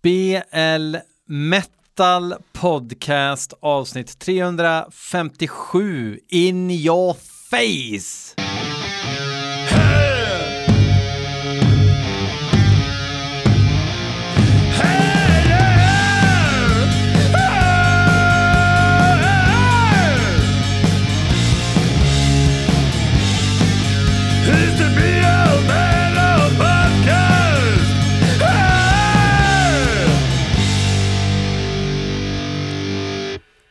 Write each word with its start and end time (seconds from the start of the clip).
BL 0.00 0.96
Metal 1.26 2.38
Podcast 2.52 3.54
avsnitt 3.60 4.20
357 4.20 6.20
In 6.28 6.70
your 6.70 7.16
face. 7.50 8.36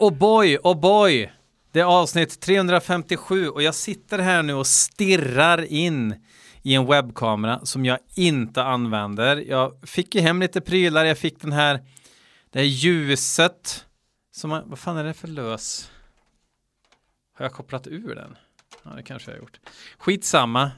Oh 0.07 0.13
boy, 0.13 0.57
oh 0.63 0.79
boy, 0.79 1.31
det 1.71 1.79
är 1.79 1.84
avsnitt 1.84 2.39
357 2.39 3.49
och 3.49 3.63
jag 3.63 3.75
sitter 3.75 4.20
här 4.20 4.43
nu 4.43 4.53
och 4.53 4.67
stirrar 4.67 5.63
in 5.63 6.16
i 6.61 6.73
en 6.73 6.85
webbkamera 6.85 7.66
som 7.66 7.85
jag 7.85 7.99
inte 8.16 8.63
använder. 8.63 9.38
Jag 9.38 9.80
fick 9.83 10.16
ju 10.16 10.21
hem 10.21 10.41
lite 10.41 10.61
prylar, 10.61 11.05
jag 11.05 11.17
fick 11.17 11.41
den 11.41 11.52
här, 11.52 11.80
det 12.49 12.59
här 12.59 12.66
ljuset 12.66 13.85
som, 14.31 14.49
man, 14.49 14.70
vad 14.70 14.80
fan 14.80 14.97
är 14.97 15.03
det 15.03 15.13
för 15.13 15.27
lös? 15.27 15.91
Har 17.33 17.45
jag 17.45 17.53
kopplat 17.53 17.88
ur 17.88 18.16
den? 18.16 18.38
Ja, 18.83 18.91
det 18.95 19.03
kanske 19.03 19.31
jag 19.31 19.35
har 19.35 19.41
gjort. 19.41 19.59
Skitsamma, 19.97 20.71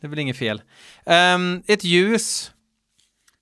det 0.00 0.06
är 0.06 0.08
väl 0.08 0.18
inget 0.18 0.36
fel. 0.36 0.62
Um, 1.06 1.62
ett 1.66 1.84
ljus 1.84 2.52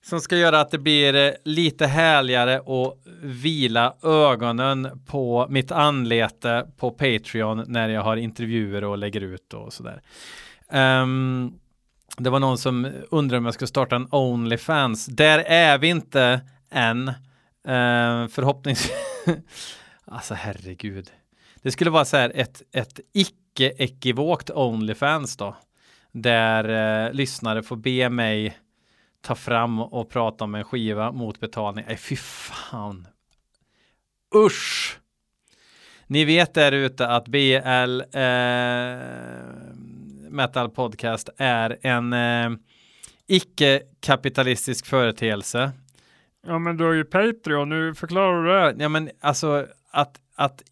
som 0.05 0.21
ska 0.21 0.37
göra 0.37 0.61
att 0.61 0.71
det 0.71 0.77
blir 0.77 1.15
eh, 1.15 1.33
lite 1.43 1.87
härligare 1.87 2.57
att 2.59 2.97
vila 3.21 3.95
ögonen 4.03 5.01
på 5.05 5.47
mitt 5.49 5.71
anlete 5.71 6.67
på 6.77 6.91
Patreon 6.91 7.63
när 7.67 7.89
jag 7.89 8.01
har 8.01 8.17
intervjuer 8.17 8.83
och 8.83 8.97
lägger 8.97 9.21
ut 9.21 9.53
och 9.53 9.73
sådär. 9.73 10.01
Um, 10.71 11.59
det 12.17 12.29
var 12.29 12.39
någon 12.39 12.57
som 12.57 12.91
undrade 13.11 13.37
om 13.37 13.45
jag 13.45 13.53
skulle 13.53 13.67
starta 13.67 13.95
en 13.95 14.07
Onlyfans. 14.11 15.05
Där 15.05 15.39
är 15.39 15.77
vi 15.77 15.87
inte 15.87 16.41
än. 16.71 17.13
Ehm, 17.67 18.21
uh, 18.21 18.27
förhoppningsvis. 18.27 18.91
alltså 20.05 20.33
herregud. 20.33 21.11
Det 21.61 21.71
skulle 21.71 21.89
vara 21.89 22.05
så 22.05 22.17
här 22.17 22.31
ett, 22.35 22.61
ett 22.71 22.99
icke-ekivokt 23.13 24.51
Onlyfans 24.51 25.37
då. 25.37 25.55
Där 26.11 26.69
uh, 27.07 27.13
lyssnare 27.13 27.63
får 27.63 27.75
be 27.75 28.09
mig 28.09 28.57
ta 29.21 29.35
fram 29.35 29.79
och 29.79 30.09
prata 30.09 30.43
om 30.43 30.55
en 30.55 30.63
skiva 30.63 31.11
mot 31.11 31.39
betalning. 31.39 31.85
Nej, 31.87 31.97
fy 31.97 32.15
fan. 32.15 33.07
Usch! 34.35 34.99
Ni 36.07 36.25
vet 36.25 36.53
där 36.53 36.71
ute 36.71 37.07
att 37.07 37.27
BL 37.27 38.01
eh, 38.13 38.97
Metal 40.29 40.69
Podcast 40.69 41.29
är 41.37 41.77
en 41.81 42.13
eh, 42.13 42.49
icke-kapitalistisk 43.27 44.85
företeelse. 44.85 45.71
Ja, 46.47 46.59
men 46.59 46.77
du 46.77 46.83
har 46.83 46.93
ju 46.93 47.03
Patreon, 47.03 47.69
nu 47.69 47.95
förklarar 47.95 48.43
du 48.43 48.73
det. 48.73 48.83
Ja, 48.83 48.89
men 48.89 49.09
alltså 49.19 49.67
att, 49.91 50.19
att 50.35 50.63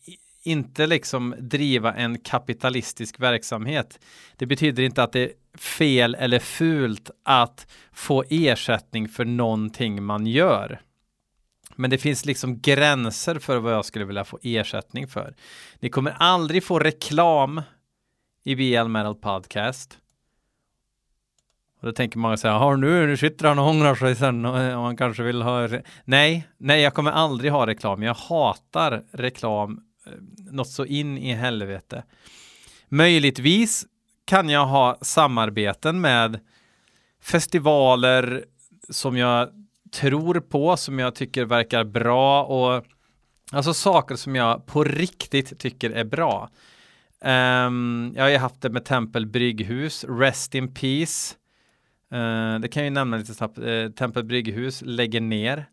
inte 0.47 0.87
liksom 0.87 1.35
driva 1.39 1.93
en 1.93 2.19
kapitalistisk 2.19 3.19
verksamhet. 3.19 3.99
Det 4.35 4.45
betyder 4.45 4.83
inte 4.83 5.03
att 5.03 5.11
det 5.11 5.23
är 5.23 5.31
fel 5.57 6.15
eller 6.15 6.39
fult 6.39 7.11
att 7.23 7.67
få 7.91 8.23
ersättning 8.29 9.09
för 9.09 9.25
någonting 9.25 10.03
man 10.03 10.27
gör. 10.27 10.81
Men 11.75 11.89
det 11.89 11.97
finns 11.97 12.25
liksom 12.25 12.59
gränser 12.59 13.39
för 13.39 13.57
vad 13.57 13.73
jag 13.73 13.85
skulle 13.85 14.05
vilja 14.05 14.23
få 14.23 14.39
ersättning 14.41 15.07
för. 15.07 15.35
Ni 15.79 15.89
kommer 15.89 16.11
aldrig 16.11 16.63
få 16.63 16.79
reklam 16.79 17.61
i 18.43 18.55
BL 18.55 18.87
Metal 18.87 19.15
Podcast. 19.15 19.97
Och 21.79 21.85
då 21.85 21.91
tänker 21.91 22.19
man 22.19 22.37
säga, 22.37 22.53
har 22.53 22.77
nu, 22.77 23.07
nu 23.07 23.17
sitter 23.17 23.47
han 23.47 23.59
och 23.59 23.67
ångrar 23.67 23.95
sig 23.95 24.15
sen 24.15 24.45
och 24.45 24.59
eh, 24.59 24.81
man 24.81 24.97
kanske 24.97 25.23
vill 25.23 25.41
ha... 25.41 25.69
Nej, 26.03 26.47
nej, 26.57 26.81
jag 26.81 26.93
kommer 26.93 27.11
aldrig 27.11 27.51
ha 27.51 27.67
reklam. 27.67 28.03
Jag 28.03 28.13
hatar 28.13 29.03
reklam 29.11 29.86
Eh, 30.07 30.51
något 30.51 30.69
så 30.69 30.85
in 30.85 31.17
i 31.17 31.33
helvete. 31.33 32.03
Möjligtvis 32.89 33.85
kan 34.25 34.49
jag 34.49 34.65
ha 34.65 34.97
samarbeten 35.01 36.01
med 36.01 36.39
festivaler 37.21 38.45
som 38.89 39.17
jag 39.17 39.49
tror 39.91 40.39
på, 40.39 40.77
som 40.77 40.99
jag 40.99 41.15
tycker 41.15 41.45
verkar 41.45 41.83
bra 41.83 42.43
och 42.43 42.85
alltså 43.51 43.73
saker 43.73 44.15
som 44.15 44.35
jag 44.35 44.65
på 44.65 44.83
riktigt 44.83 45.59
tycker 45.59 45.91
är 45.91 46.03
bra. 46.03 46.49
Um, 47.21 48.13
jag 48.15 48.23
har 48.23 48.29
ju 48.29 48.37
haft 48.37 48.61
det 48.61 48.69
med 48.69 48.85
Tempel 48.85 49.25
Brygghus, 49.25 50.05
Rest 50.09 50.55
in 50.55 50.73
Peace. 50.73 51.35
Uh, 52.13 52.59
det 52.59 52.67
kan 52.67 52.83
jag 52.83 52.89
ju 52.89 52.93
nämna 52.93 53.17
lite 53.17 53.33
snabbt. 53.33 53.59
Uh, 53.59 53.89
Tempel 53.89 54.23
Brygghus 54.23 54.81
lägger 54.85 55.21
ner 55.21 55.65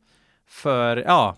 för, 0.46 0.96
ja, 0.96 1.36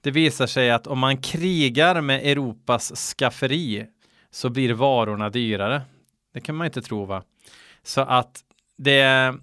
det 0.00 0.10
visar 0.10 0.46
sig 0.46 0.70
att 0.70 0.86
om 0.86 0.98
man 0.98 1.16
krigar 1.16 2.00
med 2.00 2.26
Europas 2.26 3.14
skafferi 3.18 3.86
så 4.30 4.50
blir 4.50 4.72
varorna 4.72 5.30
dyrare. 5.30 5.82
Det 6.34 6.40
kan 6.40 6.56
man 6.56 6.64
inte 6.64 6.82
tro 6.82 7.04
va? 7.04 7.22
Så 7.82 8.00
att 8.00 8.40
det 8.76 9.00
är 9.00 9.34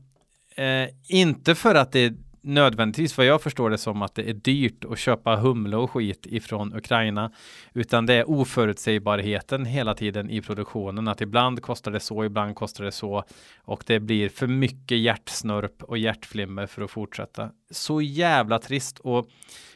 eh, 0.56 0.90
inte 1.08 1.56
för 1.56 1.76
att 1.76 1.92
det 1.92 2.00
är 2.00 2.14
nödvändigtvis 2.48 3.18
vad 3.18 3.26
jag 3.26 3.42
förstår 3.42 3.70
det 3.70 3.78
som 3.78 4.02
att 4.02 4.16
det 4.16 4.30
är 4.30 4.34
dyrt 4.34 4.86
att 4.86 5.00
köpa 5.00 5.36
humle 5.36 5.78
och 5.78 5.92
skit 5.92 6.26
ifrån 6.26 6.76
Ukraina 6.76 7.32
utan 7.74 8.06
det 8.06 8.14
är 8.14 8.30
oförutsägbarheten 8.30 9.66
hela 9.66 9.94
tiden 9.94 10.30
i 10.30 10.42
produktionen 10.42 11.08
att 11.08 11.22
ibland 11.22 11.62
kostar 11.62 11.92
det 11.92 12.00
så, 12.00 12.26
ibland 12.26 12.56
kostar 12.56 12.84
det 12.84 12.92
så 12.92 13.24
och 13.58 13.84
det 13.88 14.00
blir 14.00 14.30
för 14.30 14.48
mycket 14.48 14.98
hjärtsnörp 14.98 15.84
och 15.84 15.98
hjärtflimmer 15.98 16.66
för 16.66 16.82
att 16.82 16.92
fortsätta. 16.92 17.52
Så 17.72 18.02
jävla 18.02 18.60
trist 18.60 19.00
och 19.00 19.30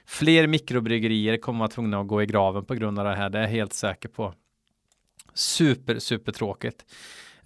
Fler 0.05 0.47
mikrobryggerier 0.47 1.37
kommer 1.37 1.59
vara 1.59 1.69
tvungna 1.69 1.99
att 1.99 2.07
gå 2.07 2.21
i 2.21 2.25
graven 2.25 2.65
på 2.65 2.73
grund 2.73 2.99
av 2.99 3.05
det 3.05 3.15
här. 3.15 3.29
Det 3.29 3.37
är 3.37 3.41
jag 3.41 3.49
helt 3.49 3.73
säker 3.73 4.09
på. 4.09 4.33
Super, 5.33 5.99
super 5.99 6.31
tråkigt. 6.31 6.85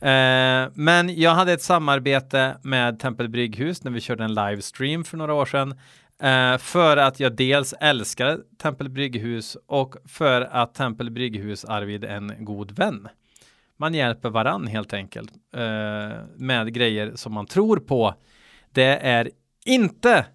Eh, 0.01 0.71
men 0.73 1.19
jag 1.19 1.31
hade 1.31 1.53
ett 1.53 1.61
samarbete 1.61 2.57
med 2.61 2.99
Tempel 2.99 3.29
Brygghus 3.29 3.83
när 3.83 3.91
vi 3.91 4.01
körde 4.01 4.23
en 4.23 4.33
livestream 4.33 5.03
för 5.03 5.17
några 5.17 5.33
år 5.33 5.45
sedan. 5.45 5.71
Eh, 6.21 6.57
för 6.57 6.97
att 6.97 7.19
jag 7.19 7.35
dels 7.35 7.73
älskar 7.73 8.39
Tempel 8.57 8.89
Brygghus 8.89 9.57
och 9.67 9.95
för 10.07 10.41
att 10.41 10.73
Tempel 10.73 11.11
Brygghus 11.11 11.65
Arvid 11.65 12.03
är 12.03 12.15
en 12.15 12.33
god 12.39 12.71
vän. 12.71 13.07
Man 13.77 13.93
hjälper 13.93 14.29
varann 14.29 14.67
helt 14.67 14.93
enkelt 14.93 15.31
eh, 15.55 16.19
med 16.35 16.73
grejer 16.73 17.11
som 17.15 17.33
man 17.33 17.45
tror 17.45 17.77
på. 17.77 18.13
Det 18.71 18.97
är 18.97 19.31
inte 19.65 20.25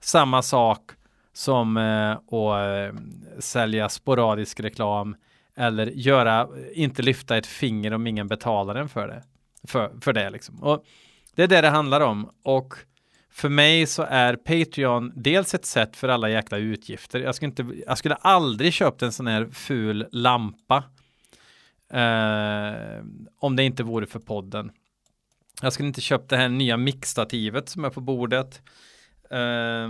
samma 0.00 0.42
sak 0.42 0.90
som 1.32 1.76
eh, 1.76 2.10
att 2.10 2.32
eh, 2.32 3.00
sälja 3.38 3.88
sporadisk 3.88 4.60
reklam 4.60 5.16
eller 5.56 5.86
göra, 5.86 6.48
inte 6.74 7.02
lyfta 7.02 7.36
ett 7.36 7.46
finger 7.46 7.92
om 7.92 8.06
ingen 8.06 8.28
betalar 8.28 8.74
en 8.74 8.88
för 8.88 9.08
det. 9.08 9.22
För, 9.68 9.92
för 10.00 10.12
det 10.12 10.30
liksom. 10.30 10.62
Och 10.62 10.84
det 11.34 11.42
är 11.42 11.48
det 11.48 11.60
det 11.60 11.68
handlar 11.68 12.00
om. 12.00 12.30
Och 12.42 12.74
för 13.30 13.48
mig 13.48 13.86
så 13.86 14.02
är 14.02 14.36
Patreon 14.36 15.12
dels 15.16 15.54
ett 15.54 15.66
sätt 15.66 15.96
för 15.96 16.08
alla 16.08 16.28
jäkla 16.28 16.58
utgifter. 16.58 17.20
Jag 17.20 17.34
skulle, 17.34 17.48
inte, 17.48 17.66
jag 17.86 17.98
skulle 17.98 18.14
aldrig 18.14 18.72
köpt 18.72 19.02
en 19.02 19.12
sån 19.12 19.26
här 19.26 19.48
ful 19.52 20.06
lampa 20.12 20.84
eh, 21.92 23.04
om 23.38 23.56
det 23.56 23.62
inte 23.62 23.82
vore 23.82 24.06
för 24.06 24.20
podden. 24.20 24.70
Jag 25.62 25.72
skulle 25.72 25.88
inte 25.88 26.00
köpt 26.00 26.28
det 26.28 26.36
här 26.36 26.48
nya 26.48 26.76
mixstativet 26.76 27.68
som 27.68 27.84
är 27.84 27.90
på 27.90 28.00
bordet 28.00 28.62
Eh, 29.32 29.88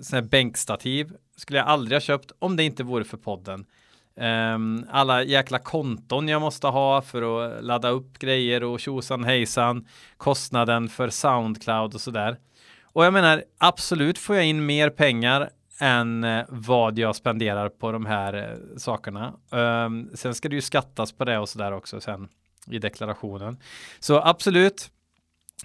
sån 0.00 0.16
här 0.16 0.22
bänkstativ 0.22 1.12
skulle 1.36 1.58
jag 1.58 1.68
aldrig 1.68 1.96
ha 1.96 2.00
köpt 2.00 2.32
om 2.38 2.56
det 2.56 2.62
inte 2.62 2.82
vore 2.82 3.04
för 3.04 3.16
podden. 3.16 3.66
Um, 4.16 4.86
alla 4.90 5.22
jäkla 5.22 5.58
konton 5.58 6.28
jag 6.28 6.40
måste 6.40 6.66
ha 6.66 7.02
för 7.02 7.22
att 7.22 7.64
ladda 7.64 7.88
upp 7.88 8.18
grejer 8.18 8.64
och 8.64 8.80
tjosan 8.80 9.24
hejsan. 9.24 9.86
Kostnaden 10.16 10.88
för 10.88 11.08
Soundcloud 11.10 11.94
och 11.94 12.00
sådär. 12.00 12.36
Och 12.82 13.04
jag 13.04 13.12
menar 13.12 13.44
absolut 13.58 14.18
får 14.18 14.36
jag 14.36 14.46
in 14.46 14.66
mer 14.66 14.90
pengar 14.90 15.50
än 15.80 16.24
eh, 16.24 16.44
vad 16.48 16.98
jag 16.98 17.16
spenderar 17.16 17.68
på 17.68 17.92
de 17.92 18.06
här 18.06 18.34
eh, 18.34 18.76
sakerna. 18.76 19.34
Um, 19.50 20.10
sen 20.14 20.34
ska 20.34 20.48
det 20.48 20.54
ju 20.54 20.60
skattas 20.60 21.12
på 21.12 21.24
det 21.24 21.38
och 21.38 21.48
sådär 21.48 21.72
också 21.72 22.00
sen 22.00 22.28
i 22.66 22.78
deklarationen. 22.78 23.58
Så 24.00 24.20
absolut, 24.20 24.90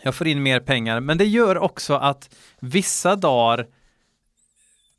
jag 0.01 0.15
får 0.15 0.27
in 0.27 0.43
mer 0.43 0.59
pengar, 0.59 0.99
men 0.99 1.17
det 1.17 1.25
gör 1.25 1.57
också 1.57 1.93
att 1.93 2.35
vissa 2.59 3.15
dagar 3.15 3.67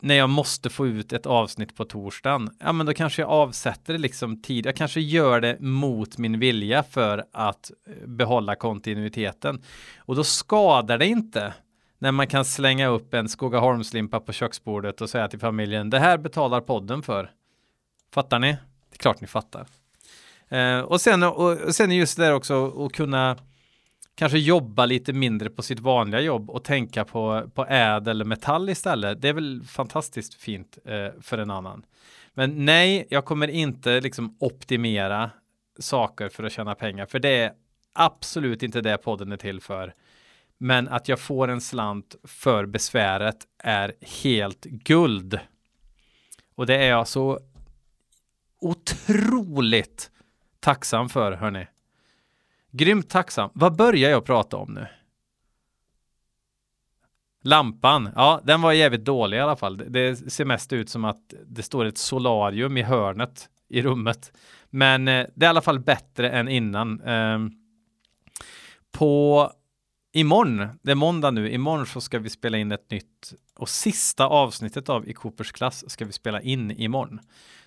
när 0.01 0.15
jag 0.15 0.31
måste 0.31 0.71
få 0.71 0.87
ut 0.87 1.13
ett 1.13 1.27
avsnitt 1.27 1.77
på 1.77 1.85
torsdagen, 1.85 2.51
ja 2.59 2.73
men 2.73 2.87
då 2.87 2.95
kanske 2.95 3.23
jag 3.23 3.31
avsätter 3.31 3.99
liksom 3.99 4.43
tid. 4.43 4.67
Jag 4.67 4.77
kanske 4.77 5.01
gör 5.01 5.41
det 5.41 5.61
mot 5.61 6.19
min 6.19 6.39
vilja 6.39 6.83
för 6.83 7.25
att 7.33 7.71
eh, 7.87 8.07
behålla 8.07 8.55
kontinuiteten. 8.55 9.63
Och 9.99 10.17
då 10.17 10.25
skadar 10.25 10.99
det 10.99 11.07
inte 11.07 11.55
när 11.99 12.13
man 12.13 12.27
kan 12.27 12.45
slänga 12.45 12.89
upp 12.89 13.15
en 13.15 13.29
Skogaholmslimpa 13.29 14.21
på 14.21 14.33
köksbordet 14.33 15.01
och 15.01 15.11
säga 15.11 15.29
till 15.29 15.41
familjen 15.41 15.91
det 15.91 15.99
här 15.99 16.19
betalar 16.19 16.61
podden 16.61 17.03
för. 17.03 17.31
Fattar 18.15 18.39
ni? 18.39 18.53
Det 18.91 18.97
är 18.97 18.99
klart 18.99 19.21
ni 19.21 19.27
fattar. 19.27 19.67
Eh, 20.49 20.81
och, 20.81 21.01
sen, 21.01 21.23
och, 21.23 21.61
och 21.61 21.75
sen 21.75 21.91
just 21.91 22.17
det 22.17 22.25
där 22.25 22.35
också 22.35 22.87
att 22.87 22.93
kunna 22.93 23.37
kanske 24.21 24.39
jobba 24.39 24.87
lite 24.87 25.13
mindre 25.13 25.51
på 25.51 25.63
sitt 25.63 25.81
vanliga 25.81 26.21
jobb 26.21 26.51
och 26.51 26.65
tänka 26.65 27.05
på, 27.05 27.51
på 27.55 27.67
ädel 27.67 28.25
metall 28.25 28.69
istället. 28.69 29.21
Det 29.21 29.29
är 29.29 29.33
väl 29.33 29.63
fantastiskt 29.65 30.35
fint 30.35 30.79
eh, 30.85 31.21
för 31.21 31.39
en 31.39 31.51
annan. 31.51 31.87
Men 32.35 32.65
nej, 32.65 33.07
jag 33.11 33.25
kommer 33.25 33.49
inte 33.49 34.01
liksom 34.01 34.37
optimera 34.41 35.31
saker 35.79 36.29
för 36.29 36.45
att 36.45 36.53
tjäna 36.53 36.75
pengar, 36.75 37.07
för 37.07 37.19
det 37.19 37.29
är 37.29 37.53
absolut 37.93 38.63
inte 38.63 38.81
det 38.81 38.99
podden 38.99 39.33
är 39.33 39.37
till 39.37 39.61
för. 39.61 39.95
Men 40.59 40.89
att 40.89 41.09
jag 41.09 41.21
får 41.21 41.49
en 41.49 41.61
slant 41.61 42.17
för 42.25 42.67
besväret 42.67 43.37
är 43.59 43.95
helt 44.23 44.65
guld. 44.65 45.41
Och 46.55 46.67
det 46.67 46.77
är 46.77 46.89
jag 46.89 47.09
så 47.09 47.39
otroligt 48.61 50.11
tacksam 50.61 51.09
för, 51.09 51.33
hörni. 51.33 51.67
Grymt 52.71 53.11
tacksam. 53.11 53.51
Vad 53.55 53.77
börjar 53.77 54.11
jag 54.11 54.25
prata 54.25 54.57
om 54.57 54.73
nu? 54.75 54.87
Lampan, 57.43 58.09
ja 58.15 58.41
den 58.45 58.63
var 58.63 58.73
jävligt 58.73 59.05
dålig 59.05 59.37
i 59.37 59.41
alla 59.41 59.57
fall. 59.57 59.83
Det 59.89 60.33
ser 60.33 60.45
mest 60.45 60.73
ut 60.73 60.91
som 60.91 61.05
att 61.05 61.35
det 61.47 61.63
står 61.63 61.85
ett 61.85 61.99
solarium 61.99 62.77
i 62.77 62.83
hörnet 62.83 63.49
i 63.69 63.83
rummet. 63.83 64.33
Men 64.71 65.09
eh, 65.09 65.27
det 65.35 65.45
är 65.45 65.49
i 65.49 65.51
alla 65.51 65.63
fall 65.63 65.81
bättre 65.81 66.31
än 66.31 66.49
innan. 66.49 67.01
Eh, 67.01 67.39
på 68.93 69.53
imorgon, 70.13 70.69
det 70.83 70.91
är 70.91 70.95
måndag 70.95 71.31
nu, 71.31 71.51
imorgon 71.51 71.87
så 71.87 72.01
ska 72.01 72.19
vi 72.19 72.31
spela 72.31 72.59
in 72.59 72.73
ett 72.73 72.91
nytt 72.91 73.35
och 73.57 73.69
sista 73.69 74.27
avsnittet 74.27 74.89
av 74.89 75.09
I 75.09 75.13
Coopers 75.13 75.53
klass 75.53 75.91
ska 75.91 76.05
vi 76.05 76.13
spela 76.13 76.41
in 76.41 76.71
imorgon. 76.71 77.21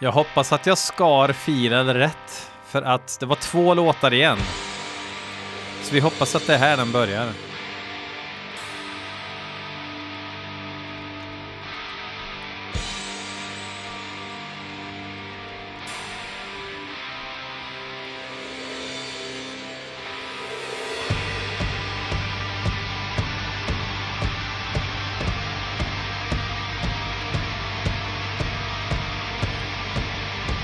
Jag 0.00 0.12
hoppas 0.12 0.52
att 0.52 0.66
jag 0.66 0.78
skar 0.78 1.32
filen 1.32 1.94
rätt 1.94 2.50
för 2.64 2.82
att 2.82 3.20
det 3.20 3.26
var 3.26 3.36
två 3.36 3.74
låtar 3.74 4.12
igen. 4.12 4.38
Så 5.82 5.94
vi 5.94 6.00
hoppas 6.00 6.34
att 6.34 6.46
det 6.46 6.54
är 6.54 6.58
här 6.58 6.76
den 6.76 6.92
börjar. 6.92 7.32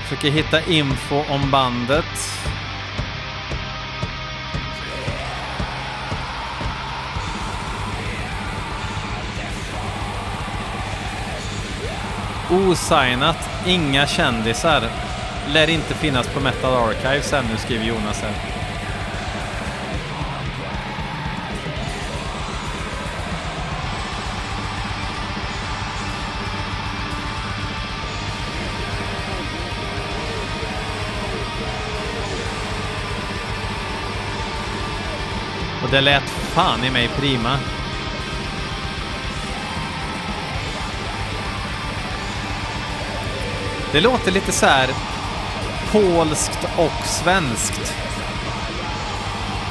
Försöker 0.03 0.31
hitta 0.31 0.71
info 0.71 1.23
om 1.29 1.51
bandet. 1.51 2.44
Osignat, 12.51 13.49
inga 13.65 14.07
kändisar. 14.07 14.83
Lär 15.47 15.69
inte 15.69 15.93
finnas 15.93 16.27
på 16.27 16.39
Metal 16.39 16.89
Archives 16.89 17.33
ännu, 17.33 17.57
skriver 17.57 17.85
Jonas 17.85 18.21
här. 18.21 18.31
Och 35.83 35.91
det 35.91 36.01
lät 36.01 36.29
fan 36.29 36.83
i 36.83 36.91
mig 36.91 37.07
prima. 37.07 37.59
Det 43.95 44.01
låter 44.01 44.31
lite 44.31 44.51
så 44.51 44.65
här 44.65 44.89
polskt 45.91 46.67
och 46.77 47.05
svenskt. 47.05 47.93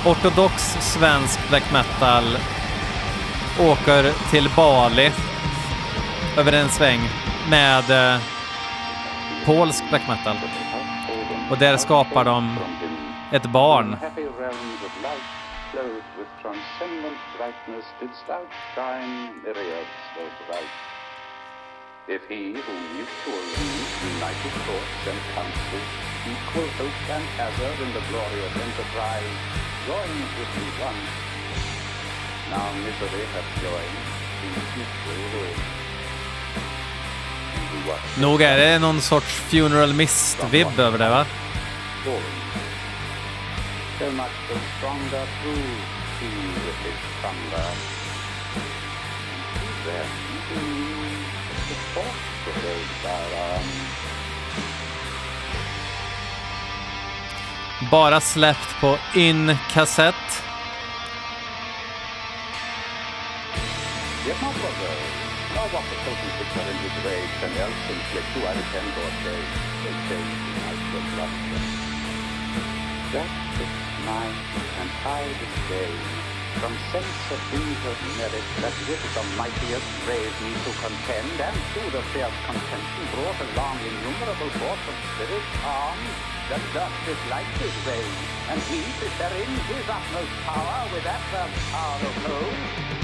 Ortodox 0.07 0.63
svensk 0.81 1.49
black 1.49 1.73
metal 1.73 2.25
åker 3.61 4.31
till 4.31 4.51
Bali 4.57 5.13
över 6.39 6.53
en 6.53 6.69
sväng 6.69 7.01
med 7.51 8.15
eh, 8.15 8.21
polsk 9.47 9.85
black 9.89 10.09
metal. 10.09 10.37
Och 11.51 11.59
där 11.59 11.77
skapar 11.77 12.25
de 12.25 12.59
ett 13.33 13.47
barn 13.47 13.97
If 22.07 22.29
he 22.29 22.53
who 22.53 22.75
used 23.01 23.19
to 23.25 23.33
mutually 23.33 24.13
united 24.13 24.53
thoughts 24.69 25.05
and 25.09 25.19
counsels, 25.33 25.91
equal 26.29 26.69
hope 26.77 26.93
oh, 27.09 27.13
and 27.17 27.25
hazard 27.41 27.79
in 27.81 27.91
the 27.97 28.05
glorious 28.13 28.55
enterprise, 28.61 29.37
joins 29.89 30.31
with 30.37 30.53
me 30.61 30.69
once, 30.85 31.13
now 32.53 32.69
misery 32.85 33.25
hath 33.33 33.49
joined 33.65 34.05
in 34.45 34.53
mutual 34.77 35.21
ruin. 35.33 35.61
Nog 38.21 38.43
är 38.43 38.57
det 38.57 38.79
någon 38.79 39.01
sorts 39.01 39.27
funeral 39.27 39.93
mist-vibb 39.93 40.79
över 40.79 40.99
det 40.99 41.09
va? 41.09 41.27
so 43.99 44.11
much 44.11 44.35
the 44.49 44.59
stronger 44.77 45.27
through 45.43 45.77
he 46.21 46.29
with 46.67 46.79
his 46.85 47.01
thunder. 47.23 47.69
And 49.87 51.24
Bara 57.91 58.21
släppt 58.21 58.81
på 58.81 58.99
in-kassett. 59.15 60.15
Justice 73.13 73.77
mine 74.07 74.35
and 74.81 74.91
high. 74.91 76.34
From 76.61 76.75
sense 76.93 77.25
of 77.35 77.41
injured 77.53 78.03
merit 78.17 78.47
that 78.63 78.75
with 78.87 79.03
the 79.17 79.25
mightiest 79.37 79.89
raised 80.09 80.39
me 80.45 80.53
to 80.65 80.73
contend, 80.85 81.35
and 81.47 81.57
through 81.71 81.91
the 81.97 82.03
fierce 82.13 82.39
contention 82.47 83.05
brought 83.13 83.41
along 83.47 83.77
innumerable 83.91 84.53
force 84.61 84.85
of 84.91 84.97
spirit 85.11 85.47
armed, 85.67 86.09
that 86.49 86.63
justice 86.73 87.23
like 87.35 87.51
his 87.63 87.75
reign, 87.87 88.15
and 88.51 88.59
he 88.71 88.81
to 89.01 89.07
share 89.17 89.37
in 89.43 89.53
his 89.71 89.87
utmost 89.97 90.35
power 90.47 90.81
with 90.93 91.05
adverse 91.17 91.57
power 91.73 92.01
of 92.11 92.17
home, 92.29 92.61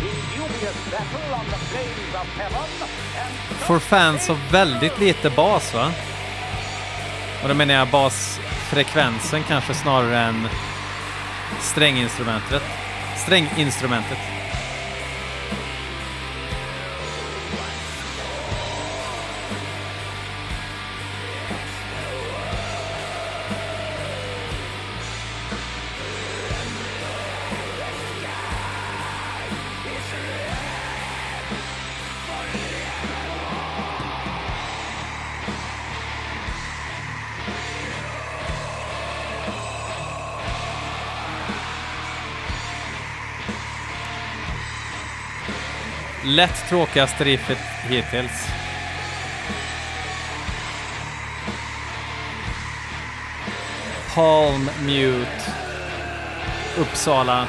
in 0.08 0.16
dubious 0.32 0.78
battle 0.92 1.30
on 1.38 1.46
the 1.52 1.60
flames 1.70 2.12
of 2.20 2.26
heaven, 2.40 2.68
and... 3.22 3.32
For 3.66 3.78
fans 3.78 4.30
av 4.30 4.38
väldigt 4.50 4.98
lite 4.98 5.30
bas 5.30 5.74
va? 5.74 5.92
Och 7.42 7.48
då 7.48 7.54
menar 7.54 7.74
jag 7.74 7.88
bas 7.88 8.40
frekvensen 8.70 9.42
kanske 9.42 9.74
snarare 9.74 10.18
än 10.18 10.48
stränginstrumentet. 11.60 12.62
Stränginstrumentet. 13.20 14.39
Lätt 46.36 46.68
tråkigaste 46.68 47.24
riffet 47.24 47.58
hittills. 47.88 48.48
Palm 54.14 54.70
Mute. 54.86 55.52
Uppsala. 56.78 57.46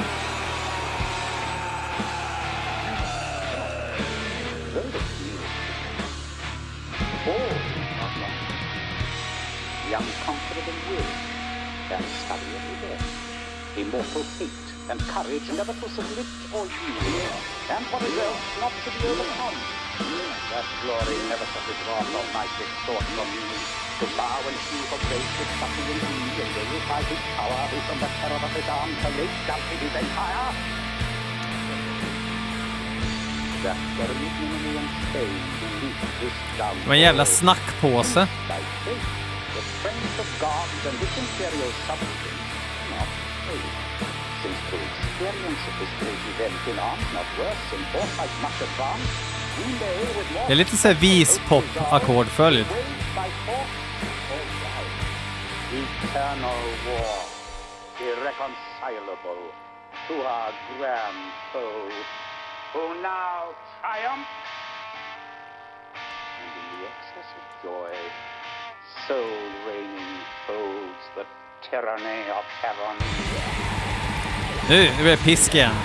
Immortal 13.78 14.24
feet 14.24 14.50
and 14.90 15.00
courage 15.02 15.58
never 15.58 15.74
to 15.74 15.90
submit 15.90 16.28
or 16.54 16.66
yield, 16.66 17.50
and 17.72 17.86
for 17.88 18.00
results 18.04 18.44
not 18.60 18.74
to 18.84 18.90
be 18.92 19.08
overcome. 19.08 19.58
That 20.51 20.68
glory 20.84 21.18
never 21.32 21.48
shall 21.51 21.66
withdraw 21.68 22.00
from 22.12 22.28
my 22.36 22.46
thought 22.86 23.08
from 23.16 23.30
me. 23.32 23.48
To 24.00 24.06
bow 24.18 24.40
and 24.50 24.58
see 24.68 24.82
for 24.90 25.00
grace 25.08 25.32
with 25.40 25.51
suffering 25.60 25.88
in 25.94 26.00
thee, 26.04 26.42
and 26.44 26.51
glorify 26.56 27.01
his 27.12 27.22
power, 27.38 27.62
who 27.72 27.78
from 27.88 28.00
the 28.04 28.10
terror 28.20 28.42
of 28.48 28.51
his 28.58 28.68
arm 28.68 28.92
shall 29.01 29.16
lay 29.20 29.30
down 29.48 29.62
his 29.72 29.94
empire. 30.01 30.48
That 33.63 33.80
very 33.98 34.28
enemy 34.44 34.74
and 34.82 34.90
stain 35.06 35.42
beneath 35.62 36.01
this 36.20 36.38
down. 36.60 36.75
Det 36.84 36.88
var 36.88 36.96
en 36.96 37.01
jävla 37.01 37.25
snackpåse. 37.25 38.28
By 44.42 44.54
faith, 44.54 44.92
the 44.94 45.06
strength 45.06 45.06
of 45.06 45.16
God 45.16 45.36
and 45.36 45.56
this 45.56 45.62
imperial 45.62 45.62
substance. 45.62 45.62
Since 45.62 45.62
to 45.62 45.62
experience 45.62 45.64
of 45.70 45.76
this 45.80 45.94
great 46.02 46.24
event 46.34 46.60
in 46.72 46.78
arms 46.80 47.08
not 47.14 47.30
worse 47.40 47.68
and 47.76 47.84
foresight 47.94 48.34
much 48.42 48.58
advanced, 48.68 49.14
we 49.58 49.66
may 49.80 49.98
with 50.18 50.30
more 50.34 50.48
Det 50.48 50.54
är 50.54 50.56
lite 50.56 50.78
så 50.78 50.88
här 50.88 50.96
vispop-ackordföljd. 50.96 52.66
by 52.68 53.30
force 53.46 53.78
or 54.34 54.44
right. 54.66 54.92
Eternal 55.84 56.62
war, 56.88 57.18
irreconcilable 58.10 59.44
to 60.08 60.14
our 60.36 60.52
grand 60.78 61.22
foe, 61.52 61.92
who 62.74 62.84
now 63.02 63.38
triumph. 63.82 64.28
And 66.42 66.52
in 66.60 66.66
the 66.72 66.82
excess 66.92 67.30
of 67.40 67.46
joy, 67.64 67.94
soul 69.08 69.40
reigning 69.68 70.18
holds 70.48 71.04
the 71.16 71.26
tyranny 71.70 72.22
of 72.40 72.46
heaven. 72.64 72.98
Nu, 74.72 74.78
nu 74.78 75.04
blir 75.04 75.12
det 75.12 75.24
pisk 75.24 75.56
igen. 75.56 75.75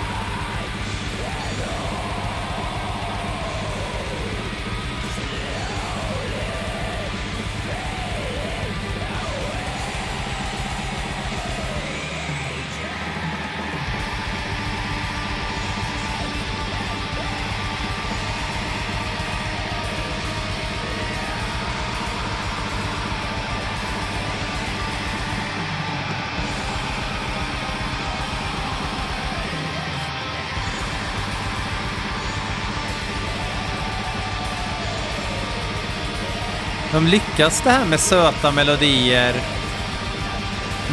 De 36.97 37.07
lyckas 37.07 37.61
det 37.61 37.69
här 37.69 37.85
med 37.85 37.99
söta 37.99 38.51
melodier. 38.51 39.35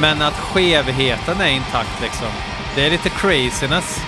Men 0.00 0.22
att 0.22 0.34
skevheten 0.34 1.40
är 1.40 1.48
intakt 1.48 2.02
liksom. 2.02 2.28
Det 2.74 2.86
är 2.86 2.90
lite 2.90 3.08
craziness 3.08 4.00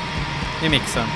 i 0.64 0.68
mixen. 0.68 1.06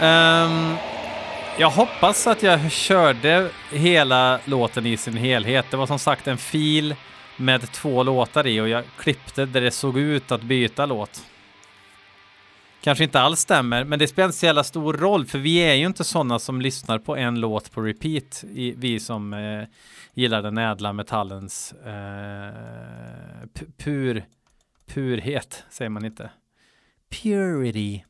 Um, 0.00 0.76
jag 1.58 1.70
hoppas 1.70 2.26
att 2.26 2.42
jag 2.42 2.72
körde 2.72 3.50
hela 3.70 4.38
låten 4.44 4.86
i 4.86 4.96
sin 4.96 5.16
helhet. 5.16 5.66
Det 5.70 5.76
var 5.76 5.86
som 5.86 5.98
sagt 5.98 6.26
en 6.26 6.38
fil 6.38 6.94
med 7.36 7.72
två 7.72 8.02
låtar 8.02 8.46
i 8.46 8.60
och 8.60 8.68
jag 8.68 8.84
klippte 8.98 9.46
där 9.46 9.60
det 9.60 9.70
såg 9.70 9.98
ut 9.98 10.32
att 10.32 10.42
byta 10.42 10.86
låt 10.86 11.22
kanske 12.80 13.04
inte 13.04 13.20
alls 13.20 13.40
stämmer, 13.40 13.84
men 13.84 13.98
det 13.98 14.08
spelar 14.08 14.26
inte 14.26 14.38
så 14.38 14.46
jävla 14.46 14.64
stor 14.64 14.94
roll, 14.94 15.26
för 15.26 15.38
vi 15.38 15.58
är 15.58 15.74
ju 15.74 15.86
inte 15.86 16.04
sådana 16.04 16.38
som 16.38 16.60
lyssnar 16.60 16.98
på 16.98 17.16
en 17.16 17.40
låt 17.40 17.72
på 17.72 17.80
repeat, 17.80 18.44
i, 18.54 18.74
vi 18.76 19.00
som 19.00 19.34
eh, 19.34 19.64
gillar 20.14 20.42
den 20.42 20.58
ädla 20.58 20.92
metallens 20.92 21.72
eh, 21.72 22.52
pur, 23.76 24.24
purhet, 24.86 25.64
säger 25.70 25.88
man 25.88 26.04
inte. 26.04 26.30
Purity. 27.22 28.04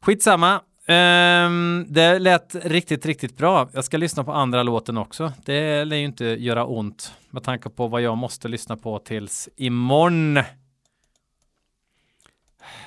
Skitsamma. 0.00 0.60
Um, 0.88 1.86
det 1.88 2.18
lät 2.18 2.54
riktigt, 2.54 3.06
riktigt 3.06 3.36
bra. 3.36 3.68
Jag 3.72 3.84
ska 3.84 3.96
lyssna 3.96 4.24
på 4.24 4.32
andra 4.32 4.62
låten 4.62 4.98
också. 4.98 5.32
Det 5.44 5.84
lär 5.84 5.96
ju 5.96 6.04
inte 6.04 6.24
göra 6.24 6.64
ont 6.64 7.12
med 7.30 7.42
tanke 7.42 7.70
på 7.70 7.88
vad 7.88 8.02
jag 8.02 8.16
måste 8.16 8.48
lyssna 8.48 8.76
på 8.76 8.98
tills 8.98 9.48
imorgon. 9.56 10.38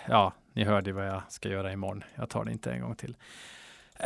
Ja, 0.07 0.33
ni 0.53 0.63
hörde 0.63 0.93
vad 0.93 1.07
jag 1.07 1.21
ska 1.29 1.49
göra 1.49 1.71
imorgon. 1.71 2.03
Jag 2.15 2.29
tar 2.29 2.45
det 2.45 2.51
inte 2.51 2.71
en 2.71 2.81
gång 2.81 2.95
till. 2.95 3.15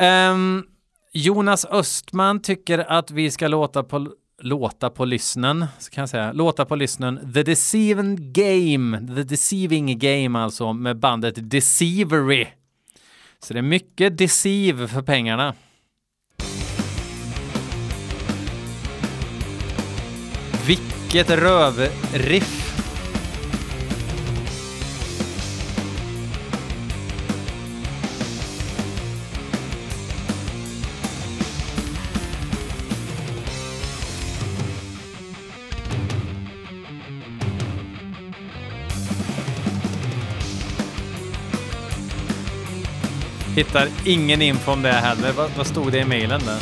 Um, 0.01 0.68
Jonas 1.12 1.65
Östman 1.65 2.42
tycker 2.42 2.80
att 2.80 3.12
vi 3.12 3.32
ska 3.32 3.48
låta 3.48 3.84
på 3.84 4.13
låta 4.44 4.89
på 4.89 5.06
lyssnen, 5.06 5.65
så 5.80 5.92
kan 5.92 6.01
jag 6.01 6.10
säga. 6.10 6.32
Låta 6.32 6.65
på 6.65 6.75
lyssnen. 6.75 7.34
The 7.34 7.44
Deceiving 7.44 8.34
Game, 8.34 9.15
The 9.15 9.24
Deceiving 9.24 10.00
Game 10.00 10.39
alltså 10.39 10.74
med 10.74 10.98
bandet 10.98 11.50
Deceivery. 11.50 12.48
Så 13.39 13.53
det 13.53 13.60
är 13.60 13.62
mycket 13.62 14.18
deceive 14.18 14.88
för 14.88 15.01
pengarna. 15.01 15.53
Vilket 20.68 21.30
rövriff. 21.30 22.62
Hittar 43.55 43.88
ingen 44.05 44.41
info 44.41 44.72
om 44.72 44.81
det 44.81 44.91
heller. 44.91 45.31
Vad, 45.31 45.51
vad 45.57 45.67
stod 45.67 45.91
det 45.91 46.00
i 46.00 46.05
mejlen 46.05 46.41
där? 46.45 46.60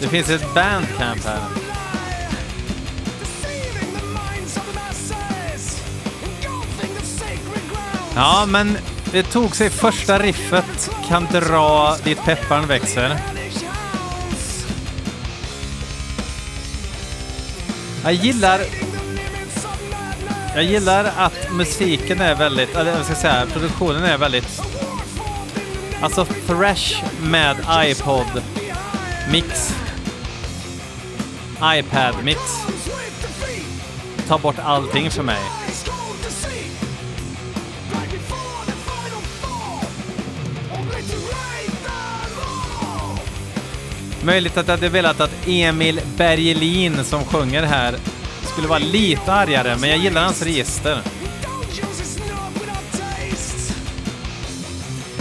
Det 0.00 0.08
finns 0.08 0.30
ett 0.30 0.54
bandcamp 0.54 1.24
här. 1.24 1.40
Ja, 8.14 8.46
men 8.48 8.78
det 9.12 9.22
tog 9.22 9.56
sig 9.56 9.70
första 9.70 10.18
riffet 10.18 10.90
kan 11.08 11.24
dra 11.24 11.96
dit 12.04 12.24
pepparn 12.24 12.66
växer. 12.66 13.35
Jag 18.06 18.14
gillar. 18.14 18.60
Jag 20.54 20.64
gillar 20.64 21.12
att 21.16 21.52
musiken 21.52 22.20
är 22.20 22.34
väldigt, 22.34 22.76
eller 22.76 22.96
jag 22.96 23.04
ska 23.04 23.14
säga, 23.14 23.46
produktionen 23.52 24.04
är 24.04 24.18
väldigt, 24.18 24.62
alltså 26.00 26.24
fresh 26.24 27.04
med 27.22 27.56
iPod 27.70 28.42
mix. 29.30 29.74
iPad 31.62 32.14
mix. 32.24 32.40
Ta 34.28 34.38
bort 34.38 34.58
allting 34.58 35.10
för 35.10 35.22
mig. 35.22 35.65
Möjligt 44.26 44.56
att 44.56 44.68
jag 44.68 44.76
hade 44.76 44.88
velat 44.88 45.20
att 45.20 45.46
Emil 45.46 46.00
Bergelin 46.16 47.04
som 47.04 47.24
sjunger 47.24 47.62
här 47.62 47.96
skulle 48.52 48.68
vara 48.68 48.78
lite 48.78 49.32
argare, 49.32 49.76
men 49.80 49.90
jag 49.90 49.98
gillar 49.98 50.24
hans 50.24 50.42
register. 50.42 51.02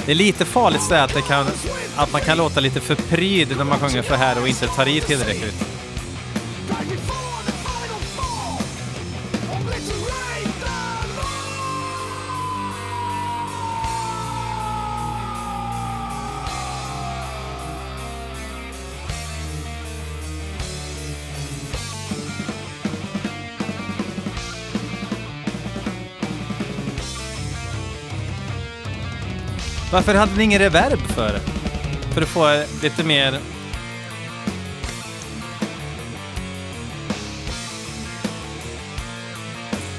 Det 0.06 0.12
är 0.12 0.16
lite 0.16 0.46
farligt 0.46 0.82
så 0.82 0.96
att, 0.96 1.14
det 1.14 1.22
kan, 1.22 1.46
att 1.96 2.12
man 2.12 2.22
kan 2.22 2.38
låta 2.38 2.60
lite 2.60 2.80
för 2.80 2.96
pryd 2.96 3.58
när 3.58 3.64
man 3.64 3.80
sjunger 3.80 4.02
så 4.02 4.16
här 4.16 4.42
och 4.42 4.48
inte 4.48 4.68
tar 4.68 4.88
i 4.88 5.02
tillräckligt. 5.02 5.75
Varför 29.92 30.15
hade 30.15 30.36
ni 30.36 30.44
ingen 30.44 30.60
reverb 30.60 31.00
för? 31.00 31.39
För 32.13 32.22
att 32.22 32.27
få 32.27 32.63
lite 32.82 33.04
mer... 33.04 33.39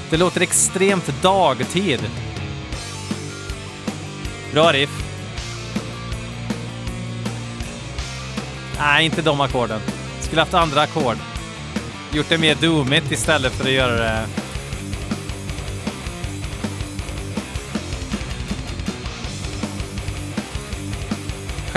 Det 0.09 0.17
låter 0.17 0.41
extremt 0.41 1.21
dagtid. 1.21 1.99
Bra 4.53 4.73
riff. 4.73 4.89
Nej, 8.79 9.05
inte 9.05 9.21
de 9.21 9.41
ackorden. 9.41 9.79
Skulle 10.21 10.41
haft 10.41 10.53
andra 10.53 10.81
ackord. 10.81 11.17
Gjort 12.13 12.29
det 12.29 12.37
mer 12.37 12.55
doomigt 12.55 13.11
istället 13.11 13.53
för 13.53 13.63
att 13.63 13.71
göra 13.71 13.95
det... 13.95 14.25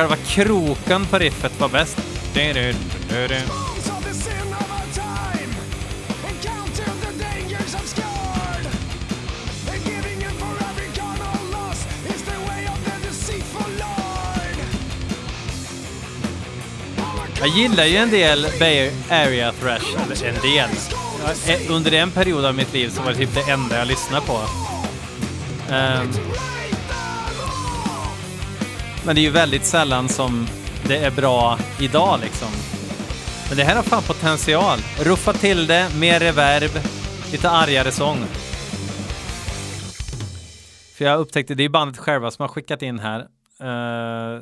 Själva 0.00 0.16
kroken 0.16 1.07
på 1.07 1.19
riffet 1.19 1.61
var 1.61 1.69
bäst. 1.69 1.99
Jag 17.38 17.49
gillar 17.49 17.85
ju 17.85 17.97
en 17.97 18.11
del 18.11 18.47
Bay 18.59 18.90
Area 19.11 19.52
Thrash, 19.52 19.97
eller 20.04 20.25
en 20.25 20.35
del. 20.35 20.71
Under 21.69 21.92
en 21.92 22.11
period 22.11 22.45
av 22.45 22.54
mitt 22.54 22.73
liv 22.73 22.88
så 22.88 23.02
var 23.02 23.11
det 23.11 23.16
typ 23.16 23.35
det 23.35 23.52
enda 23.52 23.78
jag 23.78 23.87
lyssnade 23.87 24.26
på. 24.26 24.40
Um, 25.75 26.12
men 29.07 29.14
det 29.14 29.21
är 29.21 29.23
ju 29.23 29.30
väldigt 29.30 29.64
sällan 29.64 30.09
som 30.09 30.46
det 30.88 30.96
är 30.96 31.11
bra 31.11 31.59
idag 31.81 32.20
liksom. 32.22 32.48
Men 33.48 33.57
det 33.57 33.64
här 33.64 33.77
har 33.77 33.83
fan 33.83 34.03
potential. 34.03 34.79
Ruffa 34.98 35.33
till 35.33 35.66
det, 35.66 35.90
mer 36.01 36.20
reverb, 36.20 36.70
lite 37.33 37.51
argare 37.51 37.92
sång. 37.92 38.18
För 40.94 41.05
jag 41.05 41.20
upptäckte, 41.20 41.55
det 41.55 41.64
är 41.64 41.68
bandet 41.68 41.98
själva 41.98 42.31
som 42.31 42.42
har 42.42 42.48
skickat 42.48 42.83
in 42.83 42.98
här. 42.98 43.20
Uh, 43.62 44.40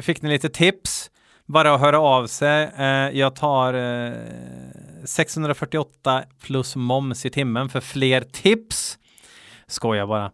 fick 0.00 0.22
ni 0.22 0.28
lite 0.28 0.48
tips? 0.48 1.10
Bara 1.46 1.74
att 1.74 1.80
höra 1.80 2.00
av 2.00 2.26
sig. 2.26 2.72
Uh, 2.78 3.18
jag 3.18 3.36
tar 3.36 3.74
eh, 3.74 4.12
uh, 4.12 5.04
648 5.04 6.22
plus 6.42 6.76
moms 6.76 7.26
i 7.26 7.30
timmen 7.30 7.68
för 7.68 7.80
fler 7.80 8.20
tips. 8.20 8.98
Skojar 9.66 10.06
bara. 10.06 10.30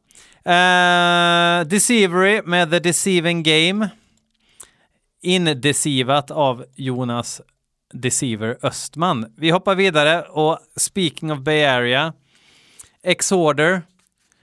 Uh, 0.46 1.68
Deceivery 1.68 2.42
med 2.44 2.70
The 2.70 2.78
Deceiving 2.78 3.42
Game. 3.42 3.88
Indecivat 5.22 6.30
av 6.30 6.64
Jonas 6.74 7.40
Deceiver 7.92 8.58
Östman. 8.62 9.32
Vi 9.36 9.50
hoppar 9.50 9.74
vidare 9.74 10.22
och 10.22 10.58
speaking 10.76 11.32
of 11.32 11.38
Bay 11.38 11.64
Area. 11.64 12.12
Exorder. 13.02 13.82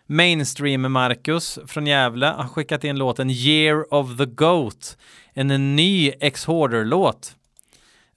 Mainstream 0.06 0.92
Marcus 0.92 1.60
från 1.68 1.88
Gävle 1.88 2.26
har 2.26 2.48
skickat 2.48 2.84
in 2.84 2.98
låten 2.98 3.30
Year 3.30 3.94
of 3.94 4.18
the 4.18 4.26
Goat. 4.26 4.98
En 5.34 5.76
ny 5.76 6.12
Exorder-låt. 6.20 7.36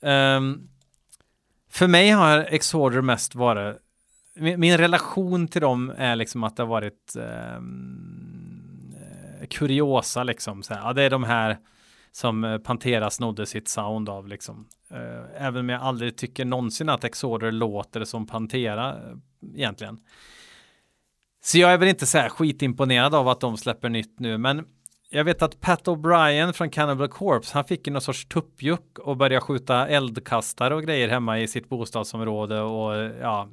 Um, 0.01 0.11
ehm, 0.11 0.69
för 1.71 1.87
mig 1.87 2.11
har 2.11 2.38
Exorder 2.38 3.01
mest 3.01 3.35
varit 3.35 3.77
min, 4.40 4.61
min 4.61 4.79
relation 4.79 5.48
till 5.48 5.61
dem 5.61 5.92
är 5.96 6.16
liksom 6.16 6.44
att 6.44 6.57
det 6.57 6.62
har 6.62 6.68
varit 6.68 7.16
eh, 7.16 7.55
eh 7.55 7.61
kuriosa 9.50 10.22
liksom. 10.22 10.62
Så 10.62 10.74
här, 10.74 10.81
ja, 10.81 10.92
det 10.92 11.03
är 11.03 11.11
de 11.11 11.24
här 11.24 11.59
som 12.12 12.44
eh, 12.44 12.59
Pantera 12.59 13.11
snodde 13.11 13.46
sitt 13.46 13.68
sound 13.68 14.09
av 14.09 14.29
liksom. 14.29 14.68
Eh, 14.90 15.46
även 15.46 15.61
om 15.61 15.68
jag 15.68 15.83
aldrig 15.83 16.16
tycker 16.16 16.44
någonsin 16.44 16.88
att 16.88 17.05
Exorder 17.05 17.53
låter 17.53 18.05
som 18.05 18.26
Pantera 18.26 18.88
eh, 18.90 19.16
egentligen. 19.55 19.98
Så 21.42 21.59
jag 21.59 21.72
är 21.72 21.79
väl 21.79 21.88
inte 21.88 22.07
så 22.07 22.18
här 22.18 22.29
skitimponerad 22.29 23.14
av 23.14 23.29
att 23.29 23.40
de 23.40 23.57
släpper 23.57 23.88
nytt 23.88 24.20
nu, 24.20 24.38
men 24.38 24.64
jag 25.11 25.24
vet 25.24 25.42
att 25.42 25.61
Pat 25.61 25.87
O'Brien 25.87 26.53
från 26.53 26.70
Cannibal 26.70 27.09
Corpse, 27.09 27.55
han 27.55 27.64
fick 27.64 27.87
ju 27.87 27.92
någon 27.92 28.03
sorts 28.03 28.26
tuppjuck 28.26 28.98
och 28.98 29.16
började 29.16 29.40
skjuta 29.40 29.88
eldkastare 29.88 30.74
och 30.74 30.83
grejer 30.83 31.09
hemma 31.09 31.40
i 31.40 31.48
sitt 31.48 31.68
bostadsområde 31.68 32.61
och 32.61 32.94
ja, 33.20 33.48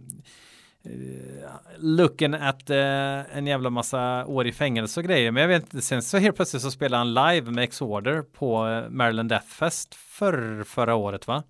Eh, 0.87 1.49
looking 1.77 2.33
at 2.33 2.69
eh, 2.69 3.37
en 3.37 3.47
jävla 3.47 3.69
massa 3.69 4.25
år 4.25 4.47
i 4.47 4.51
fängelse 4.51 4.99
och 4.99 5.05
grejer. 5.05 5.31
Men 5.31 5.41
jag 5.41 5.47
vet 5.47 5.63
inte, 5.63 5.81
sen 5.81 6.01
så 6.01 6.17
helt 6.17 6.35
plötsligt 6.35 6.61
så 6.61 6.71
spelade 6.71 6.97
han 6.97 7.13
live 7.13 7.51
med 7.51 7.63
Exorder 7.63 8.21
på 8.21 8.67
eh, 8.67 8.89
Maryland 8.89 9.29
Death 9.29 9.47
Fest 9.47 9.95
för, 9.95 10.63
förra 10.63 10.95
året 10.95 11.27
va? 11.27 11.43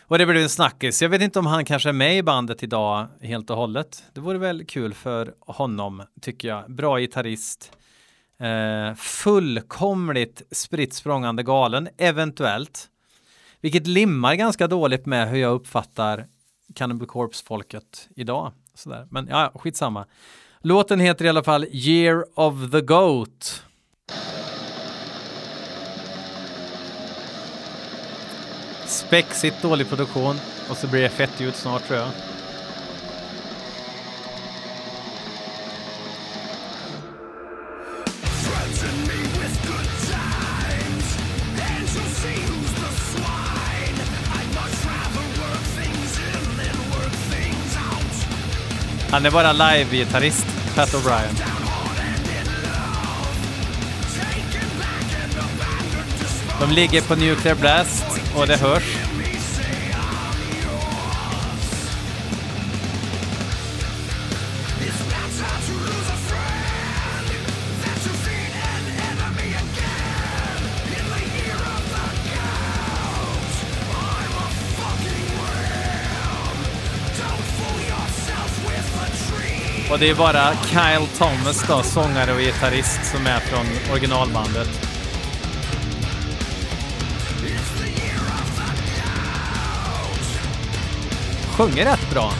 Och 0.00 0.18
det 0.18 0.26
blev 0.26 0.42
en 0.42 0.48
snackis. 0.48 1.02
Jag 1.02 1.08
vet 1.08 1.22
inte 1.22 1.38
om 1.38 1.46
han 1.46 1.64
kanske 1.64 1.88
är 1.88 1.92
med 1.92 2.16
i 2.16 2.22
bandet 2.22 2.62
idag 2.62 3.06
helt 3.20 3.50
och 3.50 3.56
hållet. 3.56 4.04
Det 4.12 4.20
vore 4.20 4.38
väl 4.38 4.66
kul 4.66 4.94
för 4.94 5.34
honom 5.40 6.02
tycker 6.20 6.48
jag. 6.48 6.70
Bra 6.70 6.98
gitarrist. 6.98 7.72
Eh, 8.38 8.94
fullkomligt 8.94 10.42
spritt 10.50 10.94
språngande 10.94 11.42
galen, 11.42 11.88
eventuellt. 11.98 12.88
Vilket 13.60 13.86
limmar 13.86 14.34
ganska 14.34 14.66
dåligt 14.66 15.06
med 15.06 15.28
hur 15.28 15.38
jag 15.38 15.52
uppfattar 15.52 16.26
Cannibal 16.74 17.06
Corpse-folket 17.06 18.08
idag. 18.16 18.52
Sådär. 18.74 19.06
Men 19.10 19.26
ja, 19.26 19.52
skitsamma. 19.54 20.06
Låten 20.60 21.00
heter 21.00 21.24
i 21.24 21.28
alla 21.28 21.42
fall 21.42 21.64
Year 21.70 22.24
of 22.34 22.70
the 22.70 22.80
Goat. 22.80 23.62
Spexigt 28.86 29.62
dålig 29.62 29.88
produktion 29.88 30.36
och 30.70 30.76
så 30.76 30.88
blir 30.88 31.02
det 31.02 31.08
fett 31.08 31.40
ut 31.40 31.56
snart 31.56 31.86
tror 31.86 31.98
jag. 31.98 32.08
Han 49.12 49.26
är 49.26 49.30
bara 49.30 49.52
live-gitarrist, 49.52 50.46
Pat 50.74 50.94
O'Brien. 50.94 51.42
De 56.60 56.70
ligger 56.70 57.02
på 57.02 57.14
Nuclear 57.14 57.54
Blast 57.54 58.04
och 58.36 58.46
det 58.46 58.56
hörs. 58.56 59.01
Det 80.02 80.10
är 80.10 80.14
bara 80.14 80.54
Kyle 80.54 81.06
Thomas 81.18 81.64
då, 81.68 81.82
sångare 81.82 82.32
och 82.32 82.40
gitarrist 82.40 83.04
som 83.04 83.26
är 83.26 83.40
från 83.40 83.92
originalbandet. 83.92 84.68
Sjunger 91.56 91.84
rätt 91.84 92.10
bra. 92.10 92.32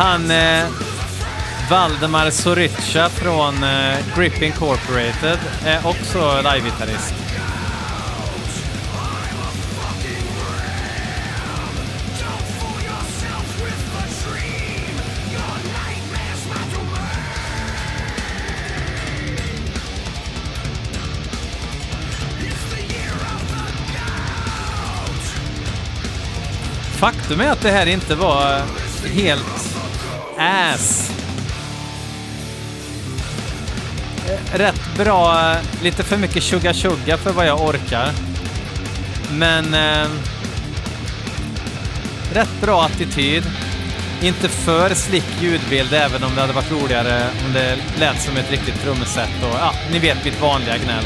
Han 0.00 0.30
eh, 0.30 0.64
Valdemar 1.70 2.30
Sorica 2.30 3.08
från 3.08 3.62
eh, 3.62 3.98
Grip 4.16 4.42
Incorporated 4.42 5.38
är 5.64 5.86
också 5.86 6.36
livegitarrist. 6.36 7.14
Faktum 26.98 27.40
är 27.40 27.50
att 27.50 27.60
det 27.62 27.70
här 27.70 27.86
inte 27.86 28.14
var 28.14 28.56
eh, 28.56 28.64
helt 29.12 29.59
ass. 30.40 31.10
Rätt 34.52 34.96
bra, 34.96 35.52
eh, 35.52 35.58
lite 35.82 36.04
för 36.04 36.16
mycket 36.16 36.42
tjugga 36.42 36.72
tjugga 36.72 37.16
för 37.16 37.32
vad 37.32 37.46
jag 37.46 37.60
orkar. 37.60 38.12
Men 39.32 39.74
eh, 39.74 40.08
rätt 42.32 42.60
bra 42.60 42.82
attityd. 42.82 43.44
Inte 44.22 44.48
för 44.48 44.94
slick 44.94 45.24
ljudbild 45.40 45.92
även 45.92 46.24
om 46.24 46.34
det 46.34 46.40
hade 46.40 46.52
varit 46.52 46.72
roligare 46.72 47.28
om 47.46 47.52
det 47.52 47.76
lät 47.98 48.22
som 48.22 48.36
ett 48.36 48.50
riktigt 48.50 48.82
trumset 48.82 49.30
och 49.42 49.58
ja, 49.60 49.72
ni 49.92 49.98
vet 49.98 50.24
mitt 50.24 50.40
vanliga 50.40 50.76
gnäll. 50.78 51.04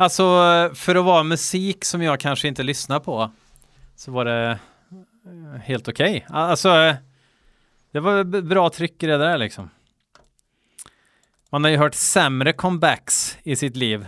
Alltså, 0.00 0.24
för 0.74 0.94
att 0.94 1.04
vara 1.04 1.22
musik 1.22 1.84
som 1.84 2.02
jag 2.02 2.20
kanske 2.20 2.48
inte 2.48 2.62
lyssnar 2.62 3.00
på 3.00 3.30
så 3.96 4.12
var 4.12 4.24
det 4.24 4.58
eh, 5.26 5.60
helt 5.60 5.88
okej. 5.88 6.26
Alltså, 6.28 6.94
det 7.92 8.00
var 8.00 8.24
bra 8.42 8.70
tryck 8.70 9.02
i 9.02 9.06
det 9.06 9.18
där 9.18 9.38
liksom. 9.38 9.70
Man 11.50 11.64
har 11.64 11.70
ju 11.70 11.76
hört 11.76 11.94
sämre 11.94 12.52
comebacks 12.52 13.38
i 13.42 13.56
sitt 13.56 13.76
liv. 13.76 14.06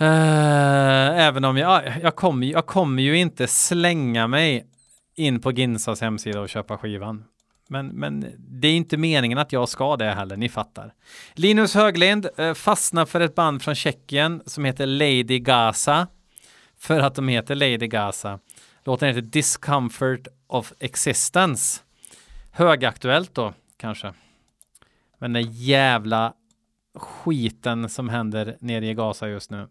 Eh, 0.00 1.18
även 1.26 1.44
om 1.44 1.56
jag, 1.56 1.82
jag 2.02 2.16
kommer 2.16 2.46
jag 2.46 2.66
kommer 2.66 3.02
ju 3.02 3.18
inte 3.18 3.46
slänga 3.46 4.26
mig 4.26 4.66
in 5.14 5.40
på 5.40 5.52
Ginsas 5.52 6.00
hemsida 6.00 6.40
och 6.40 6.48
köpa 6.48 6.78
skivan. 6.78 7.24
Men, 7.68 7.88
men 7.88 8.34
det 8.38 8.68
är 8.68 8.76
inte 8.76 8.96
meningen 8.96 9.38
att 9.38 9.52
jag 9.52 9.68
ska 9.68 9.96
det 9.96 10.04
heller, 10.04 10.36
ni 10.36 10.48
fattar. 10.48 10.94
Linus 11.34 11.74
Höglind 11.74 12.28
eh, 12.36 12.54
fastnar 12.54 13.06
för 13.06 13.20
ett 13.20 13.34
band 13.34 13.62
från 13.62 13.74
Tjeckien 13.74 14.42
som 14.46 14.64
heter 14.64 14.86
Lady 14.86 15.38
Gaza. 15.38 16.06
För 16.78 17.00
att 17.00 17.14
de 17.14 17.28
heter 17.28 17.54
Lady 17.54 17.86
Gaza. 17.86 18.38
Låten 18.84 19.08
heter 19.08 19.20
Discomfort 19.20 20.26
of 20.46 20.72
Existence. 20.78 21.80
Högaktuellt 22.50 23.34
då, 23.34 23.54
kanske. 23.76 24.12
Men 25.18 25.32
den 25.32 25.52
jävla 25.52 26.32
skiten 26.94 27.88
som 27.88 28.08
händer 28.08 28.56
nere 28.60 28.86
i 28.86 28.94
Gaza 28.94 29.28
just 29.28 29.50
nu. 29.50 29.68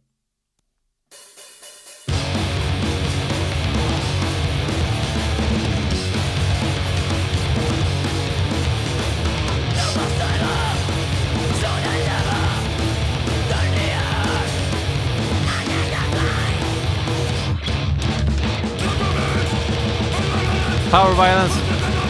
Power 20.95 21.15
violence. 21.15 21.59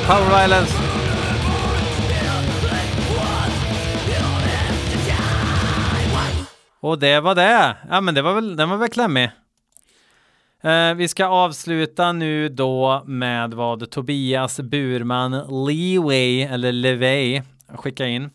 Power 0.08 0.30
violence. 0.40 0.74
Och 6.80 7.00
det 7.00 7.20
var 7.20 7.36
det. 7.36 7.78
Ja, 7.90 8.02
men 8.02 8.16
det 8.16 8.22
var 8.22 8.34
väl, 8.34 8.56
den 8.56 8.70
var 8.70 8.78
väl 8.78 8.90
klämmig. 8.90 9.30
Eh, 10.62 10.94
vi 10.94 11.08
ska 11.08 11.26
avsluta 11.26 12.12
nu 12.12 12.50
då 12.50 13.04
med 13.06 13.54
vad 13.54 13.92
Tobias 13.92 14.60
Burman 14.60 15.32
Leeway, 15.68 16.42
eller 16.42 16.72
Levey, 16.72 17.42
skickar 17.68 18.06
in. 18.06 18.30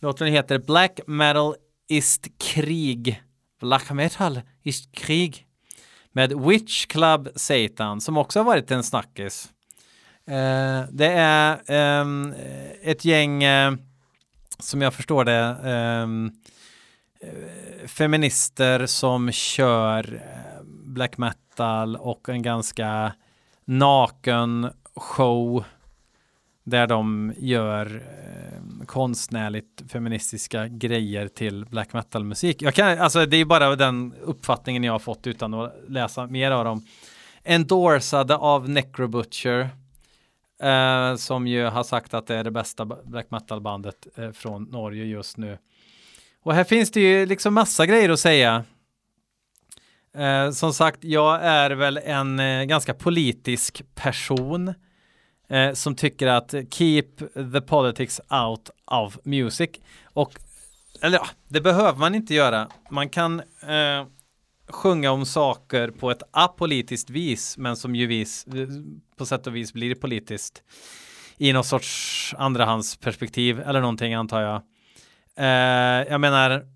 Låten 0.00 0.26
heter 0.26 0.58
Black 0.58 1.00
Metal 1.06 1.54
ist 1.88 2.26
Krig. 2.38 3.22
Black 3.60 3.90
Metal 3.90 4.40
ist 4.62 4.96
Krig. 4.96 5.46
Med 6.12 6.32
Witch 6.32 6.86
Club 6.86 7.28
Satan, 7.36 8.00
som 8.00 8.16
också 8.16 8.38
har 8.38 8.44
varit 8.44 8.70
en 8.70 8.82
snackis. 8.82 9.50
Eh, 10.26 10.82
det 10.90 11.12
är 11.12 11.60
ehm, 11.66 12.34
ett 12.82 13.04
gäng, 13.04 13.42
eh, 13.42 13.72
som 14.58 14.82
jag 14.82 14.94
förstår 14.94 15.24
det, 15.24 15.56
ehm, 15.64 16.32
eh, 17.20 17.86
feminister 17.86 18.86
som 18.86 19.32
kör 19.32 20.14
eh, 20.14 20.64
black 20.66 21.18
metal 21.18 21.96
och 21.96 22.28
en 22.28 22.42
ganska 22.42 23.12
naken 23.64 24.70
show 24.94 25.64
där 26.64 26.86
de 26.86 27.32
gör 27.36 27.96
eh, 27.96 28.86
konstnärligt 28.86 29.82
feministiska 29.88 30.68
grejer 30.68 31.28
till 31.28 31.64
black 31.64 31.92
metal 31.92 32.24
musik. 32.24 32.62
Jag 32.62 32.74
kan, 32.74 32.98
alltså 32.98 33.26
det 33.26 33.36
är 33.36 33.44
bara 33.44 33.76
den 33.76 34.14
uppfattningen 34.22 34.84
jag 34.84 34.92
har 34.92 34.98
fått 34.98 35.26
utan 35.26 35.54
att 35.54 35.74
läsa 35.88 36.26
mer 36.26 36.50
av 36.50 36.64
dem. 36.64 36.86
Endorsade 37.42 38.36
av 38.36 38.68
Necrobutcher 38.68 39.70
eh, 40.62 41.16
som 41.16 41.46
ju 41.46 41.64
har 41.64 41.82
sagt 41.82 42.14
att 42.14 42.26
det 42.26 42.34
är 42.34 42.44
det 42.44 42.50
bästa 42.50 42.84
black 42.84 43.30
metal 43.30 43.60
bandet 43.60 44.06
eh, 44.16 44.30
från 44.30 44.62
Norge 44.62 45.04
just 45.04 45.36
nu. 45.36 45.58
Och 46.42 46.54
här 46.54 46.64
finns 46.64 46.90
det 46.90 47.00
ju 47.00 47.26
liksom 47.26 47.54
massa 47.54 47.86
grejer 47.86 48.08
att 48.08 48.20
säga. 48.20 48.64
Eh, 50.14 50.50
som 50.50 50.72
sagt, 50.72 51.04
jag 51.04 51.44
är 51.44 51.70
väl 51.70 51.96
en 52.04 52.40
eh, 52.40 52.64
ganska 52.64 52.94
politisk 52.94 53.82
person 53.94 54.74
eh, 55.48 55.72
som 55.72 55.94
tycker 55.94 56.26
att 56.26 56.54
keep 56.70 57.08
the 57.52 57.60
politics 57.60 58.20
out 58.30 58.70
of 58.86 59.18
music. 59.24 59.70
Och 60.04 60.32
eller 61.02 61.18
ja, 61.18 61.26
det 61.48 61.60
behöver 61.60 61.98
man 61.98 62.14
inte 62.14 62.34
göra. 62.34 62.68
Man 62.90 63.08
kan 63.08 63.40
eh, 63.40 64.06
sjunga 64.68 65.10
om 65.10 65.26
saker 65.26 65.90
på 65.90 66.10
ett 66.10 66.22
apolitiskt 66.30 67.10
vis, 67.10 67.58
men 67.58 67.76
som 67.76 67.94
ju 67.94 68.06
vis, 68.06 68.46
på 69.16 69.26
sätt 69.26 69.46
och 69.46 69.56
vis 69.56 69.72
blir 69.72 69.94
politiskt 69.94 70.62
i 71.36 71.52
någon 71.52 71.64
sorts 71.64 72.34
andrahandsperspektiv 72.38 73.60
eller 73.60 73.80
någonting 73.80 74.14
antar 74.14 74.40
jag. 74.40 74.62
Eh, 75.36 76.08
jag 76.12 76.20
menar, 76.20 76.66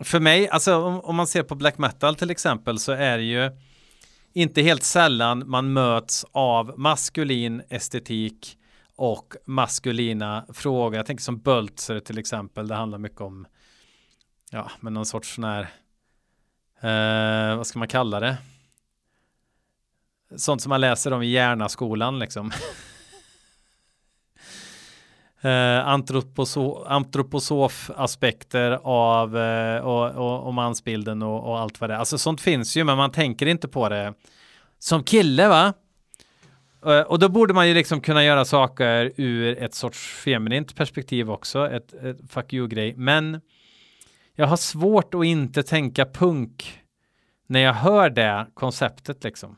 för 0.00 0.20
mig, 0.20 0.48
alltså 0.48 0.76
om, 0.76 1.00
om, 1.00 1.16
man 1.16 1.26
ser 1.26 1.42
på 1.42 1.54
black 1.54 1.78
metal 1.78 2.16
till 2.16 2.30
exempel 2.30 2.78
så 2.78 2.92
är 2.92 3.18
det 3.18 3.24
ju 3.24 3.50
inte 4.32 4.62
helt 4.62 4.82
sällan 4.82 5.50
man 5.50 5.72
möts 5.72 6.24
av 6.32 6.74
maskulin 6.76 7.62
estetik 7.68 8.58
och 8.96 9.34
maskulina 9.46 10.46
frågor. 10.52 10.96
Jag 10.96 11.06
tänker 11.06 11.22
som 11.22 11.38
Böltzer 11.38 12.00
till 12.00 12.18
exempel. 12.18 12.68
Det 12.68 12.74
handlar 12.74 12.98
mycket 12.98 13.20
om 13.20 13.46
ja, 14.50 14.70
men 14.80 14.94
någon 14.94 15.06
sorts 15.06 15.34
sån 15.34 15.44
här 15.44 15.68
eh, 16.82 17.56
vad 17.56 17.66
ska 17.66 17.78
man 17.78 17.88
kalla 17.88 18.20
det? 18.20 18.36
Sånt 20.36 20.62
som 20.62 20.70
man 20.70 20.80
läser 20.80 21.12
om 21.12 21.22
i 21.22 21.30
Järnaskolan 21.30 22.18
liksom. 22.18 22.52
eh, 25.42 25.88
antroposo 25.88 26.84
antroposof-aspekter 26.84 28.78
av 28.82 29.38
eh, 29.38 29.80
och, 29.80 30.10
och, 30.10 30.46
och 30.46 30.54
mansbilden 30.54 31.22
och, 31.22 31.44
och, 31.48 31.60
allt 31.60 31.80
vad 31.80 31.90
det 31.90 31.94
är. 31.94 31.98
Alltså 31.98 32.18
sånt 32.18 32.40
finns 32.40 32.76
ju, 32.76 32.84
men 32.84 32.96
man 32.96 33.10
tänker 33.10 33.46
inte 33.46 33.68
på 33.68 33.88
det 33.88 34.14
som 34.78 35.04
kille, 35.04 35.48
va? 35.48 35.72
Eh, 36.86 37.00
och 37.00 37.18
då 37.18 37.28
borde 37.28 37.54
man 37.54 37.68
ju 37.68 37.74
liksom 37.74 38.00
kunna 38.00 38.24
göra 38.24 38.44
saker 38.44 39.12
ur 39.16 39.62
ett 39.62 39.74
sorts 39.74 39.98
feminint 39.98 40.76
perspektiv 40.76 41.30
också, 41.30 41.70
ett, 41.70 41.92
ett 41.94 42.18
fuck 42.30 42.52
you-grej. 42.52 42.94
Men 42.96 43.40
jag 44.34 44.46
har 44.46 44.56
svårt 44.56 45.14
att 45.14 45.24
inte 45.24 45.62
tänka 45.62 46.06
punk 46.06 46.82
när 47.46 47.60
jag 47.60 47.74
hör 47.74 48.10
det 48.10 48.46
konceptet 48.54 49.24
liksom. 49.24 49.56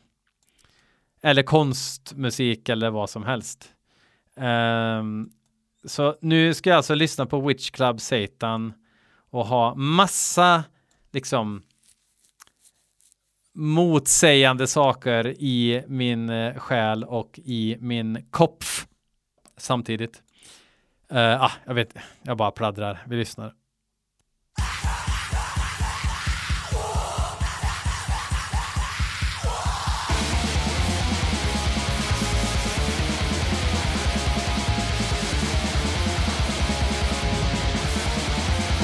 Eller 1.23 1.43
konstmusik 1.43 2.69
eller 2.69 2.91
vad 2.91 3.11
som 3.11 3.23
helst. 3.23 3.73
Um, 4.37 5.31
så 5.85 6.17
nu 6.21 6.55
ska 6.55 6.71
jag 6.71 6.77
alltså 6.77 6.95
lyssna 6.95 7.27
på 7.27 7.41
Witch 7.41 7.71
Club 7.71 8.01
Satan 8.01 8.73
och 9.31 9.47
ha 9.47 9.75
massa 9.75 10.65
liksom 11.13 11.63
motsägande 13.55 14.67
saker 14.67 15.27
i 15.29 15.85
min 15.89 16.31
eh, 16.31 16.55
själ 16.55 17.05
och 17.05 17.41
i 17.45 17.77
min 17.81 18.27
kopf 18.31 18.87
samtidigt. 19.57 20.23
Uh, 21.13 21.43
ah, 21.43 21.53
jag 21.65 21.75
vet, 21.75 21.95
jag 22.23 22.37
bara 22.37 22.51
pladdrar. 22.51 23.05
Vi 23.07 23.17
lyssnar. 23.17 23.55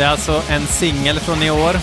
Det 0.00 0.04
är 0.04 0.10
alltså 0.10 0.42
en 0.48 0.66
singel 0.66 1.20
från 1.20 1.42
i 1.42 1.50
år. 1.50 1.76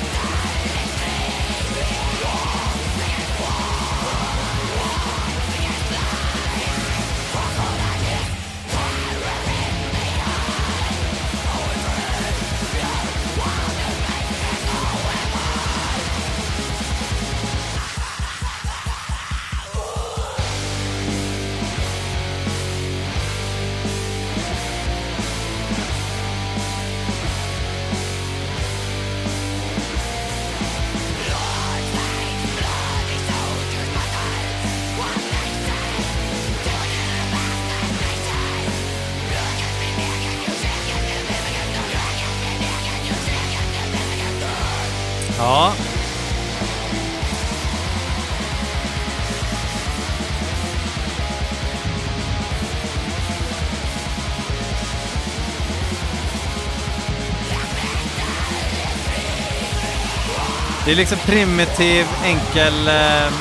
Det 60.87 60.93
är 60.93 60.95
liksom 60.95 61.17
primitiv, 61.17 62.05
enkel, 62.23 62.87
eh, 62.87 63.31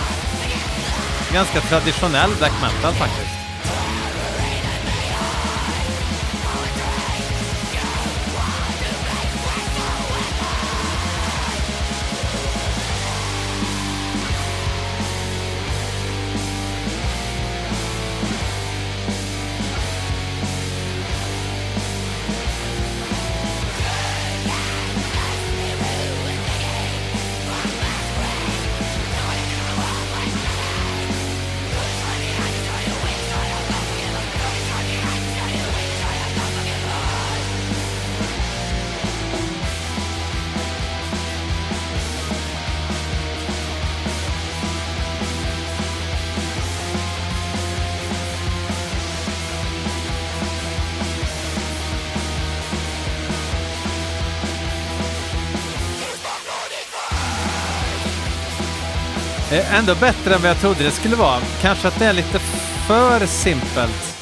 ganska 1.32 1.60
traditionell 1.60 2.30
black 2.38 2.52
metal 2.62 2.94
faktiskt. 2.94 3.35
Eh, 59.56 59.74
ändå 59.74 59.94
bättre 59.94 60.34
än 60.34 60.42
vad 60.42 60.50
jag 60.50 60.58
trodde 60.60 60.84
det 60.84 60.90
skulle 60.90 61.16
vara. 61.16 61.40
Kanske 61.60 61.88
att 61.88 61.98
det 61.98 62.04
är 62.04 62.12
lite 62.12 62.38
för 62.86 63.26
simpelt. 63.26 64.12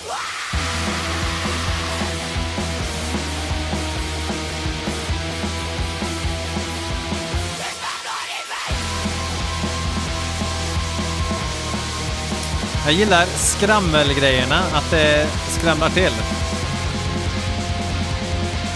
Jag 12.85 12.95
gillar 12.95 13.25
skrammelgrejerna, 13.27 14.59
att 14.73 14.91
det 14.91 15.27
skramlar 15.49 15.91
till. 15.91 16.13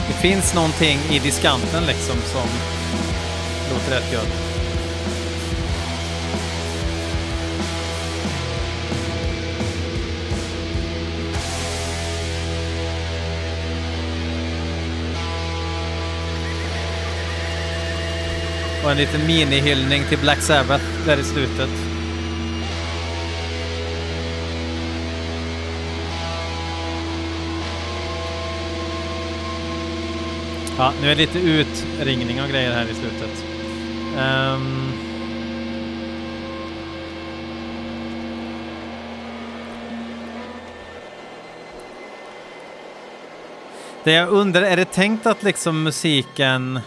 Det 0.08 0.14
finns 0.14 0.54
någonting 0.54 0.98
i 1.10 1.18
diskanten 1.18 1.86
liksom 1.86 2.16
som 2.32 2.48
låter 3.72 3.90
rätt 3.90 4.12
gött. 4.12 4.47
Och 18.88 18.92
en 18.92 18.98
liten 18.98 19.26
minihyllning 19.26 20.04
till 20.08 20.18
Black 20.18 20.40
Sabbath 20.40 20.84
där 21.06 21.16
i 21.16 21.24
slutet. 21.24 21.70
Ja, 30.78 30.92
nu 31.02 31.10
är 31.10 31.16
det 31.16 31.26
lite 31.26 31.38
utringning 31.38 32.42
och 32.42 32.48
grejer 32.48 32.72
här 32.72 32.84
i 32.84 32.94
slutet. 32.94 33.44
Um... 34.18 34.92
Det 44.04 44.12
jag 44.12 44.28
undrar, 44.28 44.62
är 44.62 44.76
det 44.76 44.84
tänkt 44.84 45.26
att 45.26 45.42
liksom 45.42 45.82
musiken 45.82 46.80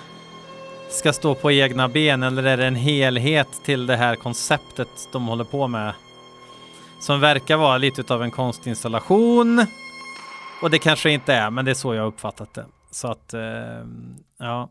ska 0.92 1.14
stå 1.14 1.36
på 1.36 1.52
egna 1.52 1.88
ben 1.88 2.24
eller 2.24 2.44
är 2.44 2.58
det 2.58 2.66
en 2.66 2.76
helhet 2.76 3.48
till 3.64 3.86
det 3.86 3.96
här 3.96 4.16
konceptet 4.16 4.88
de 5.12 5.28
håller 5.28 5.44
på 5.44 5.68
med? 5.68 5.94
Som 7.02 7.20
verkar 7.20 7.58
vara 7.58 7.78
lite 7.78 8.14
av 8.14 8.24
en 8.24 8.32
konstinstallation. 8.32 9.66
Och 10.62 10.70
det 10.70 10.80
kanske 10.80 11.12
inte 11.12 11.34
är, 11.34 11.50
men 11.50 11.66
det 11.66 11.72
är 11.72 11.76
så 11.76 11.96
jag 11.96 12.08
uppfattat 12.08 12.54
det. 12.54 12.66
Så 12.92 13.08
att, 13.08 13.34
eh, 13.34 13.42
ja. 14.40 14.70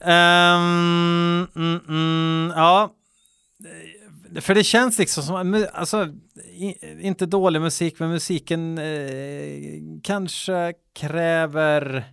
Um, 0.00 1.48
mm, 1.56 1.80
mm, 1.88 2.52
ja. 2.56 2.90
För 4.40 4.54
det 4.54 4.64
känns 4.64 4.98
liksom 4.98 5.22
som, 5.22 5.66
alltså, 5.72 6.08
inte 7.00 7.26
dålig 7.26 7.60
musik, 7.60 7.98
men 7.98 8.10
musiken 8.10 8.78
eh, 8.78 10.00
kanske 10.02 10.72
kräver 10.94 12.04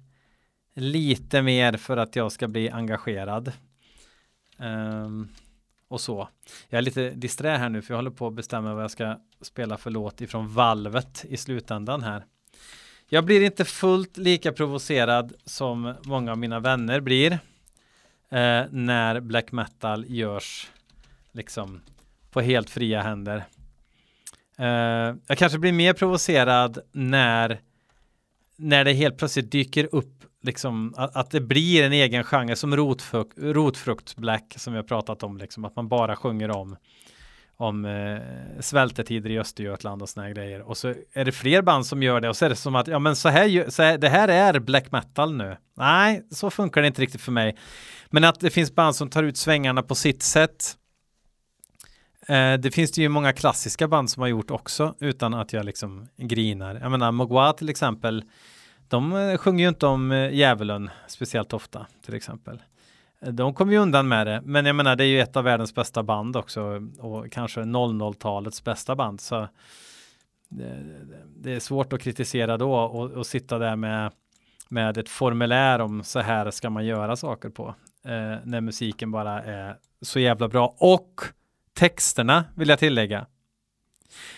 lite 0.73 1.41
mer 1.41 1.77
för 1.77 1.97
att 1.97 2.15
jag 2.15 2.31
ska 2.31 2.47
bli 2.47 2.69
engagerad. 2.69 3.51
Um, 4.57 5.29
och 5.87 6.01
så. 6.01 6.29
Jag 6.69 6.77
är 6.77 6.81
lite 6.81 7.09
disträ 7.09 7.57
här 7.57 7.69
nu 7.69 7.81
för 7.81 7.93
jag 7.93 7.97
håller 7.97 8.11
på 8.11 8.27
att 8.27 8.33
bestämma 8.33 8.73
vad 8.73 8.83
jag 8.83 8.91
ska 8.91 9.19
spela 9.41 9.77
för 9.77 9.91
låt 9.91 10.21
ifrån 10.21 10.47
valvet 10.47 11.25
i 11.29 11.37
slutändan 11.37 12.03
här. 12.03 12.25
Jag 13.09 13.25
blir 13.25 13.41
inte 13.41 13.65
fullt 13.65 14.17
lika 14.17 14.51
provocerad 14.51 15.33
som 15.45 15.93
många 16.03 16.31
av 16.31 16.37
mina 16.37 16.59
vänner 16.59 16.99
blir 16.99 17.31
eh, 18.29 18.63
när 18.69 19.19
black 19.19 19.51
metal 19.51 20.05
görs 20.07 20.71
liksom 21.31 21.81
på 22.31 22.41
helt 22.41 22.69
fria 22.69 23.01
händer. 23.01 23.43
Eh, 24.57 25.15
jag 25.27 25.37
kanske 25.37 25.59
blir 25.59 25.73
mer 25.73 25.93
provocerad 25.93 26.79
när 26.91 27.59
när 28.55 28.85
det 28.85 28.93
helt 28.93 29.17
plötsligt 29.17 29.51
dyker 29.51 29.89
upp 29.91 30.25
liksom 30.41 30.93
att, 30.97 31.15
att 31.15 31.31
det 31.31 31.41
blir 31.41 31.83
en 31.83 31.93
egen 31.93 32.23
genre 32.23 32.55
som 32.55 32.75
rotfrukt, 32.75 33.37
rotfrukt 33.37 34.15
black 34.15 34.53
som 34.57 34.73
vi 34.73 34.77
har 34.77 34.83
pratat 34.83 35.23
om 35.23 35.37
liksom 35.37 35.65
att 35.65 35.75
man 35.75 35.87
bara 35.87 36.15
sjunger 36.15 36.51
om 36.51 36.75
om 37.61 37.85
eh, 37.85 38.59
svältetider 38.59 39.29
i 39.29 39.39
Östergötland 39.39 40.01
och 40.01 40.09
såna 40.09 40.25
här 40.25 40.33
grejer 40.33 40.61
och 40.61 40.77
så 40.77 40.93
är 41.13 41.25
det 41.25 41.31
fler 41.31 41.61
band 41.61 41.85
som 41.85 42.03
gör 42.03 42.21
det 42.21 42.29
och 42.29 42.37
så 42.37 42.45
är 42.45 42.49
det 42.49 42.55
som 42.55 42.75
att 42.75 42.87
ja 42.87 42.99
men 42.99 43.15
så 43.15 43.29
här, 43.29 43.69
så 43.69 43.83
här 43.83 43.97
det 43.97 44.09
här 44.09 44.27
är 44.27 44.59
black 44.59 44.91
metal 44.91 45.33
nu. 45.33 45.57
Nej, 45.77 46.25
så 46.31 46.49
funkar 46.49 46.81
det 46.81 46.87
inte 46.87 47.01
riktigt 47.01 47.21
för 47.21 47.31
mig. 47.31 47.57
Men 48.09 48.23
att 48.23 48.39
det 48.39 48.49
finns 48.49 48.75
band 48.75 48.95
som 48.95 49.09
tar 49.09 49.23
ut 49.23 49.37
svängarna 49.37 49.83
på 49.83 49.95
sitt 49.95 50.23
sätt. 50.23 50.77
Eh, 52.27 52.53
det 52.53 52.71
finns 52.71 52.91
det 52.91 53.01
ju 53.01 53.09
många 53.09 53.33
klassiska 53.33 53.87
band 53.87 54.09
som 54.09 54.21
har 54.21 54.27
gjort 54.27 54.51
också 54.51 54.95
utan 54.99 55.33
att 55.33 55.53
jag 55.53 55.65
liksom 55.65 56.07
grinar. 56.17 56.79
Jag 56.81 56.91
menar 56.91 57.11
Mogwa 57.11 57.53
till 57.53 57.69
exempel. 57.69 58.23
De 58.91 59.13
eh, 59.13 59.37
sjunger 59.37 59.63
ju 59.63 59.69
inte 59.69 59.87
om 59.87 60.11
eh, 60.11 60.33
djävulen 60.33 60.89
speciellt 61.07 61.53
ofta 61.53 61.87
till 62.05 62.13
exempel. 62.13 62.61
Eh, 63.21 63.33
de 63.33 63.53
kommer 63.53 63.73
ju 63.73 63.79
undan 63.79 64.07
med 64.07 64.27
det, 64.27 64.41
men 64.45 64.65
jag 64.65 64.75
menar 64.75 64.95
det 64.95 65.03
är 65.03 65.07
ju 65.07 65.19
ett 65.19 65.35
av 65.35 65.43
världens 65.43 65.75
bästa 65.75 66.03
band 66.03 66.35
också 66.35 66.81
och 66.99 67.31
kanske 67.31 67.61
00-talets 67.61 68.63
bästa 68.63 68.95
band. 68.95 69.21
Så 69.21 69.47
det, 70.49 70.83
det 71.35 71.53
är 71.53 71.59
svårt 71.59 71.93
att 71.93 72.01
kritisera 72.01 72.57
då 72.57 72.73
och, 72.73 73.11
och 73.11 73.25
sitta 73.25 73.57
där 73.57 73.75
med, 73.75 74.11
med 74.69 74.97
ett 74.97 75.09
formulär 75.09 75.79
om 75.79 76.03
så 76.03 76.19
här 76.19 76.51
ska 76.51 76.69
man 76.69 76.85
göra 76.85 77.15
saker 77.15 77.49
på. 77.49 77.75
Eh, 78.05 78.35
när 78.43 78.61
musiken 78.61 79.11
bara 79.11 79.43
är 79.43 79.77
så 80.01 80.19
jävla 80.19 80.47
bra 80.47 80.75
och 80.77 81.21
texterna 81.73 82.45
vill 82.55 82.69
jag 82.69 82.79
tillägga. 82.79 83.25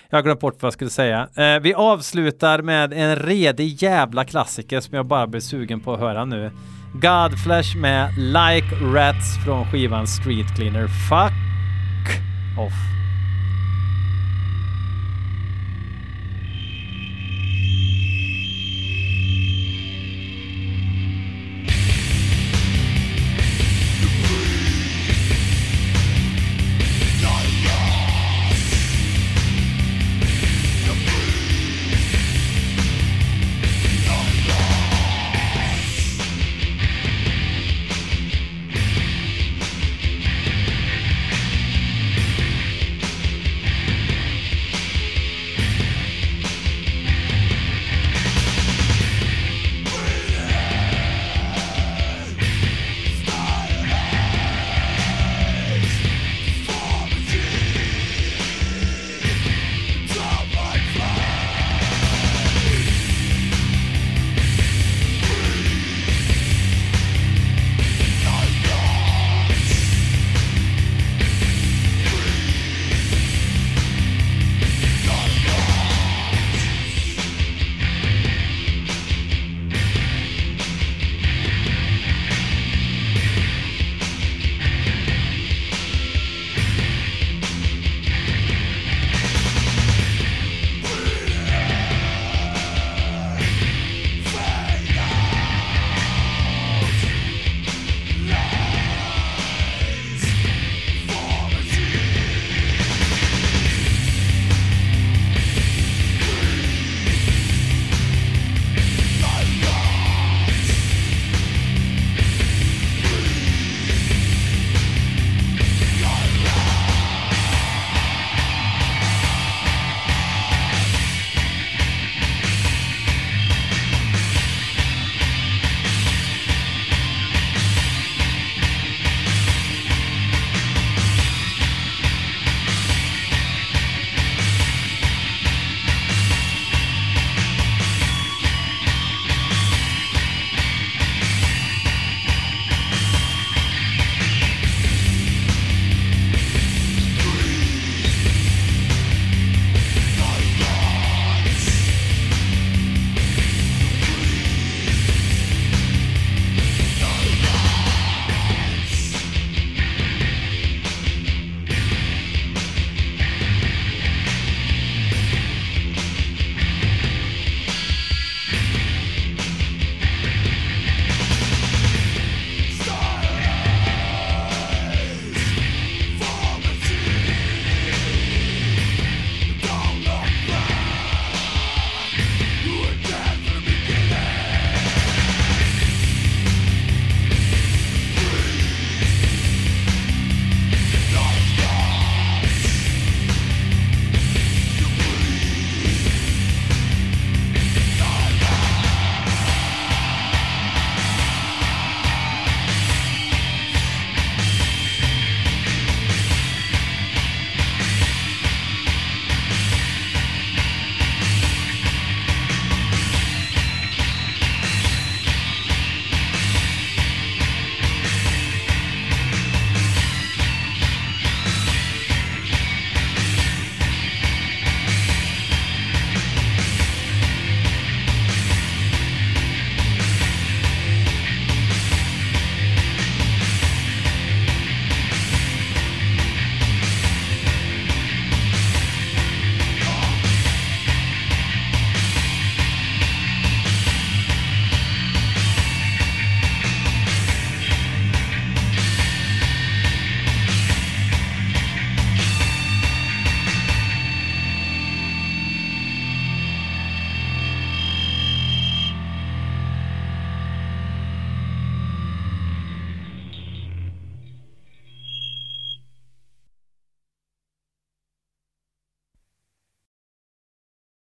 Jag 0.10 0.18
har 0.18 0.24
glömt 0.24 0.40
bort 0.40 0.62
vad 0.62 0.68
jag 0.68 0.74
skulle 0.74 0.90
säga. 0.90 1.28
Eh, 1.36 1.60
vi 1.60 1.74
avslutar 1.74 2.62
med 2.62 2.94
en 2.94 3.16
redig 3.16 3.84
jävla 3.84 4.26
klassiker 4.26 4.80
som 4.80 4.96
jag 4.96 5.06
bara 5.06 5.28
blir 5.28 5.42
sugen 5.42 5.80
på 5.80 5.94
att 5.94 6.00
höra 6.00 6.26
nu. 6.26 6.52
Godflesh 6.94 7.78
med 7.78 8.18
Like 8.18 8.76
Rats 8.76 9.46
från 9.46 9.72
skivan 9.72 10.08
Street 10.08 10.56
Cleaner. 10.56 10.88
Fuck 10.88 11.34
off. 12.60 12.93